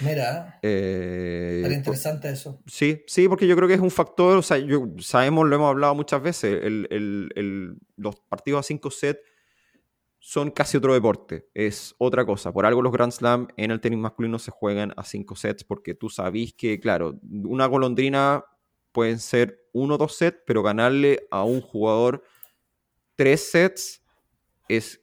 [0.00, 0.58] mira.
[0.62, 2.60] Eh, por- interesante eso.
[2.66, 5.70] Sí, sí, porque yo creo que es un factor, o sea, yo, sabemos, lo hemos
[5.70, 9.20] hablado muchas veces, el- el- el- los partidos a 5 sets
[10.18, 12.52] son casi otro deporte, es otra cosa.
[12.52, 15.94] Por algo los Grand Slam en el tenis masculino se juegan a 5 sets, porque
[15.94, 18.44] tú sabís que, claro, una golondrina
[18.92, 22.22] pueden ser uno o dos sets, pero ganarle a un jugador
[23.16, 24.02] tres sets
[24.68, 25.00] es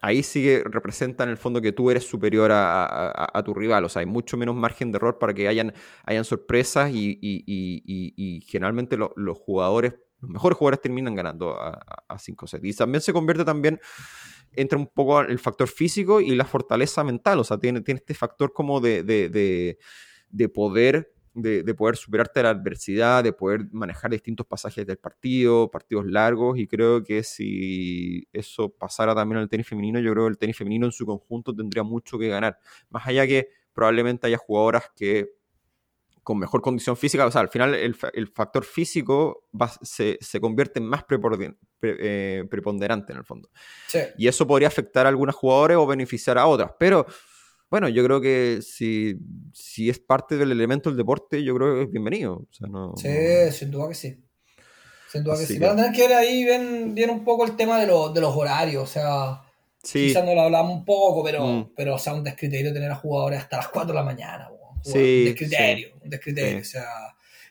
[0.00, 2.84] ahí sí que representa en el fondo que tú eres superior a,
[3.38, 3.84] a- tu rival.
[3.84, 5.72] O sea, hay mucho menos margen de error para que hayan,
[6.04, 7.42] hayan sorpresas y, y-
[8.16, 12.64] y- generalmente lo- los jugadores, los mejores jugadores terminan ganando a, cinco sets.
[12.64, 13.80] Y también se convierte también,
[14.52, 17.40] entra un poco el factor físico y la fortaleza mental.
[17.40, 19.78] O sea, tiene, tiene este factor como de- de-
[20.28, 21.13] de poder.
[21.36, 26.56] De, de poder superarte la adversidad, de poder manejar distintos pasajes del partido, partidos largos,
[26.58, 30.56] y creo que si eso pasara también al tenis femenino, yo creo que el tenis
[30.56, 32.56] femenino en su conjunto tendría mucho que ganar.
[32.88, 35.28] Más allá que probablemente haya jugadoras que
[36.22, 40.40] con mejor condición física, o sea, al final el, el factor físico va- se, se
[40.40, 41.18] convierte en más pre-
[41.82, 43.50] eh, preponderante en el fondo.
[43.88, 43.98] Sí.
[44.16, 46.70] Y eso podría afectar a algunas jugadoras o beneficiar a otras.
[46.78, 47.04] Pero
[47.74, 49.16] bueno, yo creo que si,
[49.52, 52.34] si es parte del elemento del deporte, yo creo que es bienvenido.
[52.34, 54.16] O sea, no, Sí, no- sin duda que sí.
[55.10, 55.58] Sin duda que Así sí.
[55.58, 58.14] que- Van a tener que ver ahí bien, bien un poco el tema de, los
[58.14, 58.84] de los horarios.
[58.84, 59.42] O sea,
[59.82, 61.72] sí, quizás no lo hablamos un poco, pero, Mm.
[61.74, 64.46] pero o sea, un descriterio tener a jugadores hasta las 4 de la mañana.
[64.48, 66.52] Jugar- Sí, un descriterio, un descriterio.
[66.52, 66.60] Sí.
[66.60, 66.86] O sea,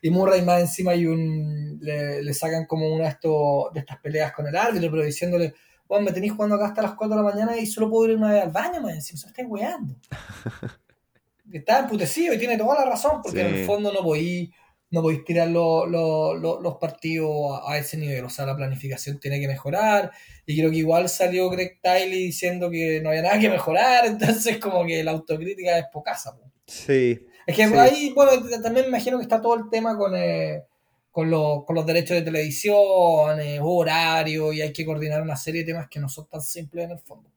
[0.02, 3.98] y Murray más encima hay un, le, le sacan como una de, estos, de estas
[4.00, 5.54] peleas con el árbitro, pero diciéndole,
[5.94, 8.18] bueno, me tenéis jugando acá hasta las 4 de la mañana y solo puedo ir
[8.18, 9.96] una vez al baño, encima, se me estáis weando.
[11.52, 14.50] Está emputecido y tiene toda la razón, porque en el fondo no podéis
[14.90, 17.30] no podéis tirar los, los- los- los partidos
[17.68, 18.24] a, a ese nivel.
[18.26, 20.12] O sea, la planificación tiene que mejorar.
[20.46, 24.06] Y creo que igual salió Greg Tiley diciendo que no había nada que mejorar.
[24.06, 26.36] Entonces, como que la autocrítica es pocasa.
[26.36, 26.44] po.
[26.68, 27.74] sí, Es que Sí.
[27.74, 30.62] ahí, bueno, también me imagino que está todo el tema con, eh,
[31.14, 35.62] con, los, con los derechos de televisión, eh, horario, y hay que coordinar una serie
[35.62, 37.30] de temas que no son tan simples en el fondo.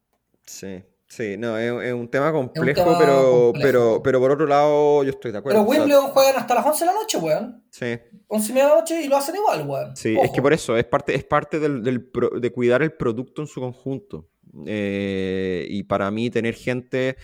[0.45, 3.23] sí, sí, no, es, es un tema complejo, tema pero,
[3.53, 3.53] complejo.
[3.63, 5.61] pero, pero por otro lado, yo estoy de acuerdo.
[5.61, 7.65] Pero o sea, Wimbledon juegan hasta las 11 de la noche, weón.
[7.71, 7.99] sí,
[8.29, 9.97] 11 y media de la noche y lo hacen igual, weón.
[9.97, 12.93] Sí, es que por eso, es parte, es parte del, del pro- de cuidar el
[12.95, 14.29] producto en su conjunto.
[14.67, 17.17] Eh, y para mí tener gente,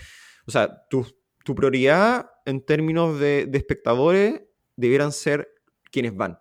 [0.47, 1.07] o sea, tu,
[1.45, 4.43] tu prioridad en términos de, de espectadores
[4.77, 5.49] debieran ser
[5.93, 6.33] quienes van.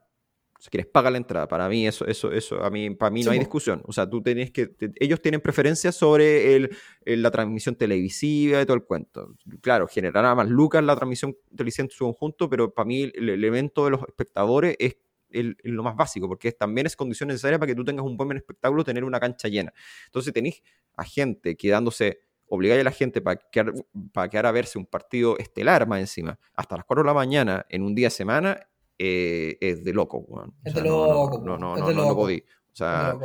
[0.58, 1.47] O sea, quienes pagan la entrada.
[1.47, 3.82] Para mí eso, eso, eso, a mí, para mí no Sí, hay discusión.
[3.86, 6.70] O sea, tú tenés que, te- ellos tienen preferencia sobre el,
[7.04, 9.34] el- la transmisión televisiva y todo el cuento.
[9.62, 13.86] Claro, generará más lucas la transmisión televisiva en su conjunto, pero para mí el elemento
[13.86, 14.97] de los espectadores es
[15.32, 18.16] el- lo más básico, porque es- también es condición necesaria para que tú tengas un
[18.16, 19.74] buen espectáculo, tener una cancha llena.
[20.06, 20.62] Entonces tenéis
[20.95, 23.74] a gente quedándose, obligáis a la gente para quedar,
[24.14, 27.66] para quedar a verse un partido estelar más encima, hasta las 4 de la mañana
[27.70, 28.60] en un día de semana,
[28.98, 30.20] eh, es de loco.
[30.28, 30.54] weón.
[30.64, 32.44] Es de loco, No, no, no, no, no podí.
[32.72, 33.16] O sea,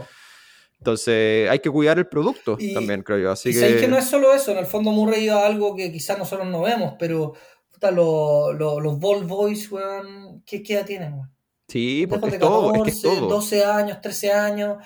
[0.79, 3.31] entonces hay que cuidar el producto también, creo yo.
[3.31, 5.91] Así que, que no es solo eso, en el fondo Murray iba a algo que
[5.91, 7.33] quizás nosotros no vemos, pero
[7.73, 11.33] puta, lo- lo- los ball boys, weón, ¿qué, edad tienen, weón?
[11.69, 13.29] sí, porque es todo, es que es 14, todo.
[13.29, 14.77] 12 años, 13 años,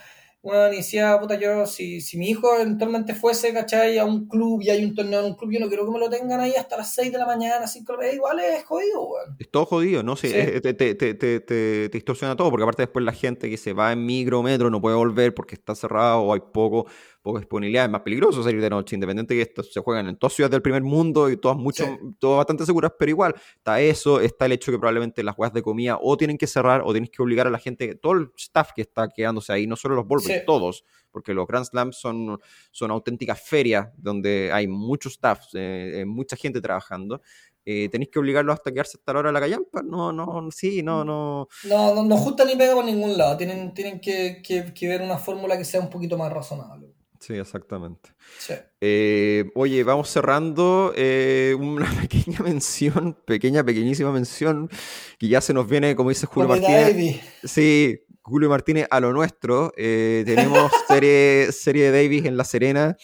[0.43, 3.99] weón, y decía, puta, yo, si, si mi hijo eventualmente fuese, ¿cachai?
[3.99, 5.99] A un club y hay un torneo en un club, yo no quiero que me
[5.99, 8.65] lo tengan ahí hasta las 6 de la mañana, 5 de la mañana, igual es
[8.65, 9.37] jodido, weón.
[9.39, 10.17] Es todo jodido, ¿no?
[10.17, 10.35] Sí, Sí.
[10.37, 13.93] es- te, te, te, te, distorsiona todo, porque aparte después la gente que se va
[13.93, 16.87] en micro, metro, no puede volver porque está cerrado o hay poco,
[17.23, 17.85] poca disponibilidad.
[17.85, 20.63] Es más peligroso salir de noche, independiente que esto se juegan en todas ciudades del
[20.63, 21.91] primer mundo y todas mucho, Sí.
[22.19, 25.61] todas bastante seguras, pero igual está eso, está el hecho que probablemente las huevas de
[25.63, 28.71] comida o tienen que cerrar o tienes que obligar a la gente, todo el staff
[28.75, 30.47] que está quedándose ahí, no solo los Volvers, Sí.
[30.47, 32.39] todos, porque los Grand Slams son,
[32.71, 37.21] son auténticas ferias donde hay mucho staff, eh, eh, mucha gente trabajando.
[37.65, 39.83] Eh, ¿Tenéis que obligarlos hasta quedarse hasta la hora de la callampa?
[39.83, 41.47] No, no, sí, no, no.
[41.65, 45.03] No, no, no justa ni pega por ningún lado, tienen, tienen que, que, que ver
[45.03, 46.95] una fórmula que sea un poquito más razonable.
[47.21, 48.15] Sí, exactamente.
[48.39, 48.55] Sí.
[48.81, 50.95] Eh, oye, vamos cerrando.
[50.97, 54.71] eh, una pequeña mención, pequeña, pequeñísima mención,
[55.19, 57.21] que ya se nos viene, como dice Julio Martínez.
[57.45, 58.01] Sí,
[58.31, 59.73] Julio Martínez a lo nuestro.
[59.77, 62.97] Eh, tenemos serie, serie de Davis en La Serena.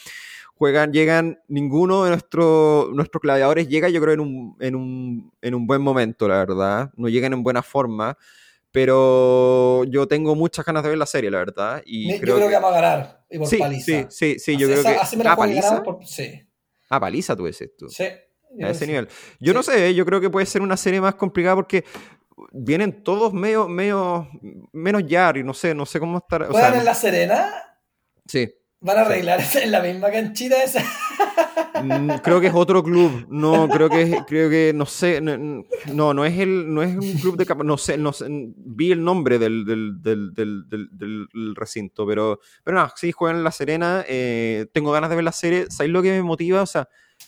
[0.55, 5.55] Juegan, llegan, ninguno de nuestro- nuestros gladiadores llega, yo creo, en un, en, un, en
[5.55, 6.91] un buen momento, la verdad.
[6.97, 8.17] No llegan en buena forma.
[8.71, 11.83] Pero yo tengo muchas ganas de ver la serie, la verdad.
[11.87, 13.85] Y Me- creo yo creo que vamos a ganar y por sí, paliza.
[13.85, 14.99] sí, sí, sí, yo Así- creo esa- que.
[15.01, 15.83] así me la ah, paliza.
[15.83, 16.43] por- Sí,
[16.91, 17.89] Ah, paliza tú dices tú.
[17.89, 18.05] sí.
[18.63, 19.09] A ese nivel.
[19.41, 21.85] Yo no sé, yo creo que puede ser una serie más complicada porque
[22.53, 24.29] vienen todos medio, medio,
[24.73, 26.43] menos Yari, no sé, no sé cómo estar.
[26.43, 27.51] O ¿Juegan sea, en La Serena?
[28.27, 28.49] sí.
[28.79, 30.85] ¿Van a arreglar en la misma canchita esa?
[31.83, 33.27] Mm, Creo que es otro club.
[33.31, 35.21] No, creo que es- creo que no sé.
[35.21, 39.03] No, no es el, no es un club de no sé, no sé, vi el
[39.03, 43.51] nombre del, del, del, del, del- del recinto, pero, pero nada, sí juegan en La
[43.51, 44.05] Serena.
[44.07, 45.67] eh, tengo ganas de ver la serie.
[45.71, 46.61] ¿Sabes lo que me motiva?
[46.63, 46.87] O sea,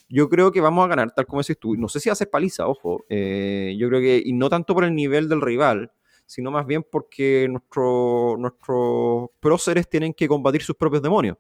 [0.09, 1.76] yo creo que vamos a ganar, tal como decís tú.
[1.76, 3.05] No sé si ser paliza, ojo.
[3.09, 5.91] eh, yo creo que, y no tanto por el nivel del rival,
[6.26, 11.36] sino más bien porque nuestro, nuestros próceres tienen que combatir sus propios demonios.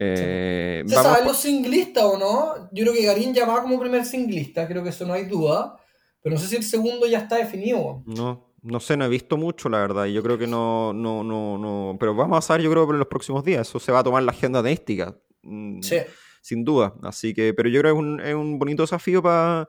[0.00, 2.68] Eh, ¿Se saben por- los singlistas o no?
[2.72, 5.76] Yo creo que Garín ya va como primer singlista, creo que eso no hay duda.
[6.22, 8.02] Pero no sé si el segundo ya está definido.
[8.06, 10.06] No, no sé, no he visto mucho, la verdad.
[10.06, 11.96] y Yo creo que no, no, no, no.
[11.98, 13.68] Pero vamos a saber, yo creo, en los próximos días.
[13.68, 15.16] Eso se va a tomar la agenda tenística.
[15.42, 15.96] mm, Sí.
[16.40, 16.94] Sin duda.
[17.02, 19.68] Así que, pero yo creo que es un, es un bonito desafío para.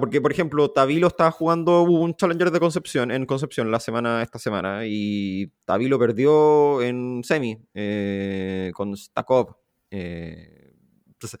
[0.00, 4.38] porque, por ejemplo, Tavilo estaba jugando un Challenger de Concepción en Concepción la semana, esta
[4.38, 9.56] semana, y Tavilo perdió en semi eh, con Stakov.
[9.90, 10.72] eh,
[11.06, 11.40] entonces,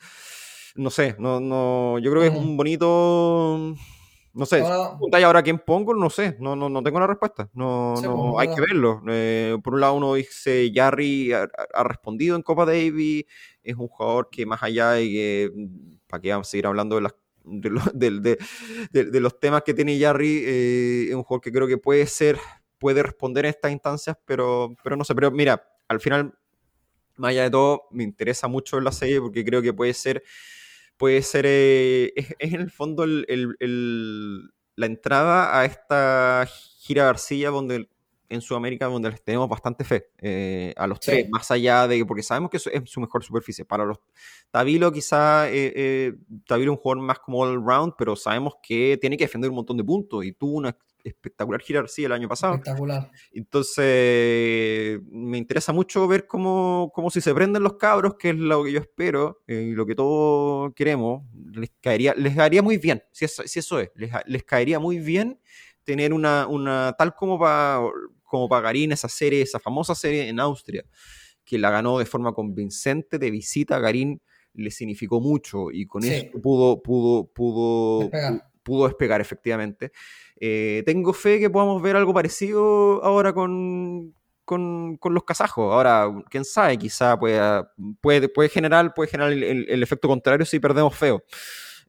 [0.76, 3.74] no sé, no, no, yo creo que es un bonito.
[4.34, 7.48] No sé, Ahora- si ahora quién pongo, no sé, no, no, no tengo la respuesta.
[7.54, 9.00] No, Sí, no, pues, hay que verlo.
[9.08, 13.24] Eh, por un lado, uno dice, Jarry ha, ha respondido en Copa Davis,
[13.62, 15.52] es un jugador que más allá de que,
[16.08, 17.14] para que vamos a seguir hablando de, las,
[17.44, 18.38] de, lo- del- de-
[18.90, 22.04] de- de los temas que tiene Jarry, eh, es un jugador que creo que puede
[22.06, 22.36] ser,
[22.78, 26.34] puede responder en estas instancias, pero, pero no sé, pero mira, al final,
[27.18, 30.24] más allá de todo, me interesa mucho la serie porque creo que puede ser
[30.96, 36.46] puede ser, eh, es, es en el fondo el- el- el- la entrada a esta
[36.78, 37.88] gira García donde
[38.30, 41.10] en Sudamérica donde les tenemos bastante fe eh, a los Sí.
[41.10, 43.64] tres, más allá de porque sabemos que es su mejor superficie.
[43.64, 43.98] Para los
[44.50, 46.14] Tavilo quizá, eh, eh,
[46.46, 49.56] Tavilo es un jugador más como all round, pero sabemos que tiene que defender un
[49.56, 52.54] montón de puntos y tuvo una espectacular gira García el año pasado.
[52.54, 53.10] Espectacular.
[53.78, 58.64] Entonces, me interesa mucho ver cómo, cómo si se prenden los cabros, que es lo
[58.64, 63.02] que yo espero eh, y lo que todos queremos, les caería, les caería muy bien,
[63.12, 65.38] si eso, si eso es, les, les caería muy bien
[65.84, 67.82] tener una, una tal como para
[68.22, 70.84] como para Garín, esa serie, esa famosa serie en Austria,
[71.44, 74.20] que la ganó de forma convincente de visita a Garín,
[74.54, 76.08] le significó mucho y con Sí.
[76.08, 78.50] eso pudo, pudo, pudo, Despegar.
[78.64, 79.92] pudo despegar efectivamente.
[80.40, 84.14] Eh, tengo fe que podamos ver algo parecido ahora con,
[84.44, 85.72] con, con los kazajos.
[85.72, 90.44] Ahora, quién sabe, quizá pueda, puede, puede generar, puede generar el, el- el efecto contrario
[90.44, 91.22] si perdemos feo.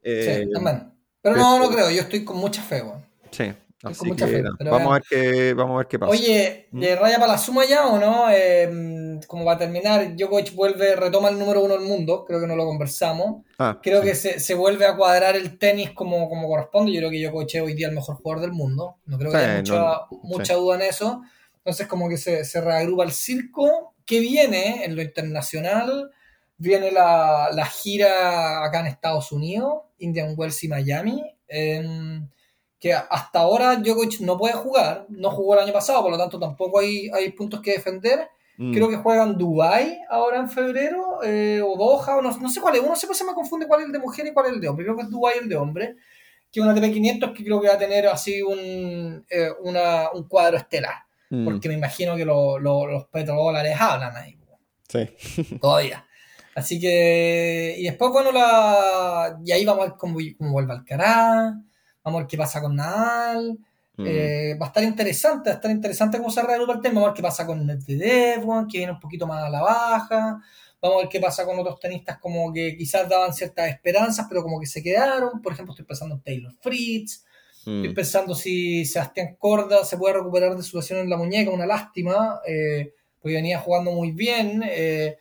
[0.03, 0.91] Eh, Sí, también.
[1.21, 3.03] Pero pero- no, no creo, yo estoy con mucha fe, weón.
[3.31, 3.51] sí,
[3.93, 6.11] con así mucha que fe, pero vamos, a ver qué, vamos a ver qué pasa.
[6.11, 6.79] Oye, ¿Mm?
[6.81, 8.27] ¿de raya para la suma ya o no?
[8.31, 12.47] Eh, como va a terminar, Djokovic vuelve, retoma el número uno del mundo, creo que
[12.47, 13.43] no lo conversamos.
[13.57, 14.07] Ah, Creo sí.
[14.07, 16.91] que se, se vuelve a cuadrar el tenis como, como corresponde.
[16.91, 18.97] Yo creo que Djokovic es hoy día el mejor jugador del mundo.
[19.05, 20.59] No creo que Sí, haya mucha, no, mucha sí.
[20.59, 21.21] duda en eso.
[21.57, 23.93] Entonces, como que se, se reagrupa el circo.
[24.05, 26.11] que viene en lo internacional?
[26.57, 31.23] Viene la, la gira acá en Estados Unidos, Indian Wells y Miami.
[31.47, 32.27] em,
[32.85, 36.37] que hasta ahora Djokovic no puede jugar, no jugó el año pasado, por lo tanto
[36.37, 38.29] tampoco hay, hay puntos que defender.
[38.57, 38.73] Mm.
[38.75, 42.75] Creo que juegan Dubai ahora en febrero, eh, o Doha, o no, no sé cuál
[42.75, 42.81] es.
[42.81, 44.67] Uno siempre se me confunde cuál es el de mujer y cuál es el de
[44.67, 44.85] hombre.
[44.85, 45.95] Creo que es Dubai el de hombre.
[46.51, 50.57] Que una TP500 que creo que va a tener así un, eh, una- un cuadro
[50.57, 50.93] estelar.
[51.31, 51.43] Mm.
[51.43, 54.37] Porque me imagino que lo- lo- los petrodólares hablan ahí,
[54.87, 55.09] Sí.
[55.59, 56.05] todavía.
[56.53, 57.75] Así que.
[57.79, 59.37] Y después, bueno, la.
[59.43, 61.55] Y ahí vamos a ver cómo, cómo vuelve Alcaraz.
[62.05, 63.57] Vamos a ver qué pasa con Nadal.
[63.97, 64.05] Mm.
[64.07, 67.01] Eh, va a estar interesante, va a estar interesante cómo se reagrupa el tema.
[67.01, 70.39] Vamos a ver qué pasa con Medvedev, que viene un poquito más a la baja.
[70.81, 74.43] Vamos a ver qué pasa con otros tenistas como que quizás daban ciertas esperanzas, pero
[74.43, 75.41] como que se quedaron.
[75.41, 77.25] Por ejemplo, estoy pensando en Taylor Fritz.
[77.65, 77.77] Mm.
[77.77, 81.65] Estoy pensando si Sebastián Corda se puede recuperar de su lesión en la muñeca, una
[81.65, 84.61] lástima, eh, porque venía jugando muy bien.
[84.63, 85.17] eh,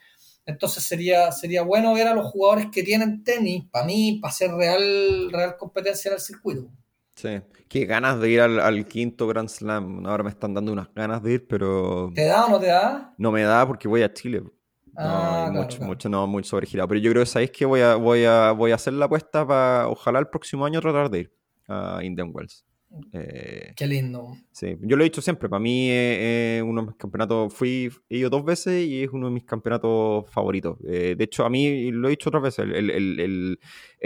[0.46, 4.50] entonces sería, sería bueno ver a los jugadores que tienen tenis, para mí, para hacer
[4.52, 6.68] real, real competencia en el circuito.
[7.16, 7.40] Sí.
[7.68, 10.04] Qué ganas de ir al, al quinto Grand Slam.
[10.06, 13.14] Ahora me están dando unas ganas de ir, pero ¿Te da o no te da?
[13.18, 14.40] no me da porque voy a Chile.
[14.40, 14.50] No,
[14.96, 15.88] Ah, claro, mucho, claro.
[15.90, 16.88] mucho, no, muy sobregirado.
[16.88, 19.44] Pero yo creo que sabéis que voy a, voy a, voy a hacer la apuesta
[19.46, 21.32] para ojalá el próximo año tratar de ir
[21.66, 22.64] a Indian Wells.
[23.12, 24.36] Eh, Qué lindo.
[24.52, 26.18] sí, yo lo he dicho siempre, para mí es,
[26.58, 29.44] es uno de mis campeonatos, fui, he ido dos veces y es uno de mis
[29.44, 30.78] campeonatos favoritos.
[30.86, 33.58] Eh, de hecho, a mí, lo he dicho otras veces, el, el- el-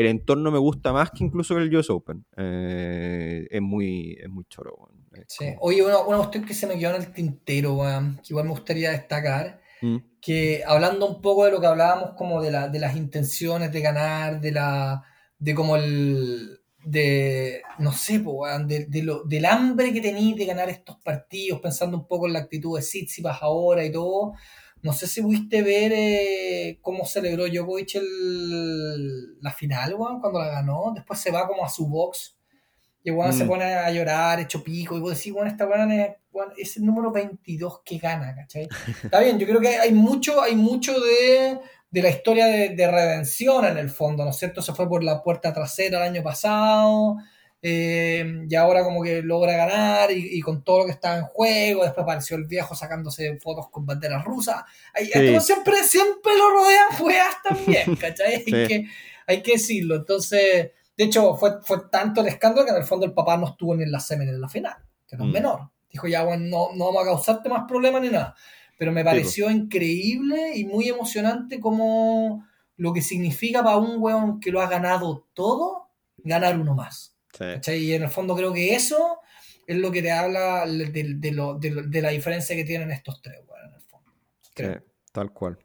[0.07, 2.25] entorno me gusta más que incluso el US Open.
[2.37, 4.89] Eh, es, muy, es muy choro.
[5.27, 5.47] Sí.
[5.47, 7.79] como- Oye, una, una cuestión que se me quedó en el tintero,
[8.23, 12.43] que igual me gustaría destacar, Mm, que hablando un poco de lo que hablábamos como
[12.43, 15.05] de, la, de las intenciones de ganar, de la
[15.39, 20.47] de como el, de no sé, po, de, de lo, del hambre que tenéis de
[20.47, 24.33] ganar estos partidos, pensando un poco en la actitud de Tsitsipas ahora y todo.
[24.81, 30.49] No sé si pudiste ver eh, cómo celebró Djokovic el, la final, weón, cuando la
[30.49, 30.93] ganó.
[30.95, 32.37] Después se va como a su box
[33.03, 33.49] y weón se Mm.
[33.49, 34.97] pone a llorar, hecho pico.
[34.97, 38.69] Y vos decís, weón, esta weón es, weón, es el número 22 que gana, ¿cachai?
[39.03, 41.59] Está bien, yo creo que hay mucho, hay mucho de,
[41.91, 44.61] de la historia de, de redención en el fondo, ¿no es cierto?
[44.63, 47.17] Se fue por la puerta trasera el año pasado,
[47.63, 51.25] eh, y ahora como que logra ganar y, y con todo lo que estaba en
[51.25, 54.63] juego, después apareció el viejo sacándose fotos con banderas rusas.
[54.95, 55.41] Hay, Sí.
[55.41, 58.35] siempre, siempre lo rodean weas también, ¿cachai?
[58.35, 58.51] Hay, Sí.
[58.53, 58.85] que,
[59.27, 59.97] hay que decirlo.
[59.97, 63.49] Entonces, de hecho, fue, fue tanto el escándalo que en el fondo el papá no
[63.49, 64.77] estuvo ni en la semen en la final,
[65.07, 65.33] que no es Mm.
[65.33, 65.71] menor.
[65.91, 68.35] Dijo, ya, bueno, no, no vamos a causarte más problemas ni nada.
[68.79, 74.51] Pero me pareció increíble y muy emocionante como lo que significa para un weón que
[74.53, 77.17] lo ha ganado todo, ganar uno más.
[77.63, 77.73] Sí.
[77.73, 79.19] Y en el fondo creo que eso
[79.67, 83.21] es lo que te habla de, de lo- de de la diferencia que tienen estos
[83.21, 84.13] tres, weón, en el fondo.
[84.55, 84.75] Creo.
[84.75, 85.59] Sí, tal cual.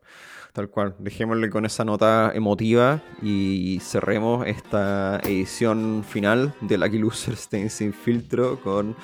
[0.53, 0.93] Tal cual.
[0.99, 7.91] Dejémosle con esa nota emotiva y cerremos esta edición final de Lucky Losers Ten Sin
[7.91, 8.95] Filtro con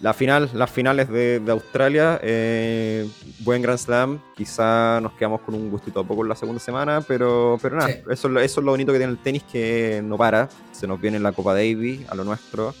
[0.00, 2.20] la final, las finales de, de Australia.
[2.22, 3.08] Eh,
[3.40, 4.20] buen Grand Slam.
[4.36, 7.88] Quizá nos quedamos con un gustito a poco en la segunda semana, pero, pero nada,
[7.88, 7.98] Sí.
[8.10, 10.48] eso, es lo- eso es lo bonito que tiene el tenis, que no para.
[10.70, 12.72] Se nos viene la Copa Davis a lo nuestro.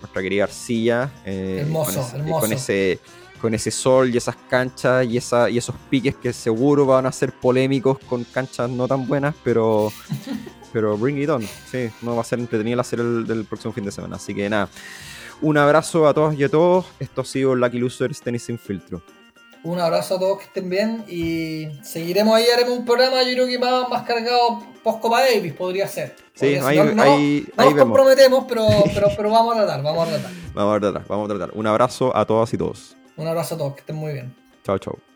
[0.00, 1.10] Nuestra querida arcilla.
[1.26, 2.40] eh, Hermoso, con ese, hermoso.
[2.40, 2.98] Con ese,
[3.38, 7.12] con ese sol y esas canchas y, esa, y esos piques que seguro van a
[7.12, 9.90] ser polémicos con canchas no tan buenas, pero,
[10.72, 11.42] pero bring it on.
[11.70, 14.16] Sí, no va a ser entretenido el hacer el del próximo fin de semana.
[14.16, 14.68] Así que nada,
[15.40, 16.86] un abrazo a todos y a todos.
[16.98, 19.00] Esto ha sido Lucky Losers Tenis Sin Filtro.
[19.64, 23.46] Un abrazo a todos que estén bien y seguiremos ahí, haremos un programa yo creo
[23.48, 26.14] que más, más cargado post Copa Davis, podría ser.
[26.32, 26.68] Sí, Podría ser.
[26.70, 28.64] ahí, no, no- ahí, no ahí nos comprometemos, pero,
[28.94, 30.30] pero, pero vamos a tratar, vamos a tratar.
[30.54, 31.50] Vamos a tratar, vamos a tratar.
[31.58, 32.96] Un abrazo a todas y todos.
[33.18, 34.34] Un abrazo a todos, que estén muy bien.
[34.64, 35.07] Chao, chao.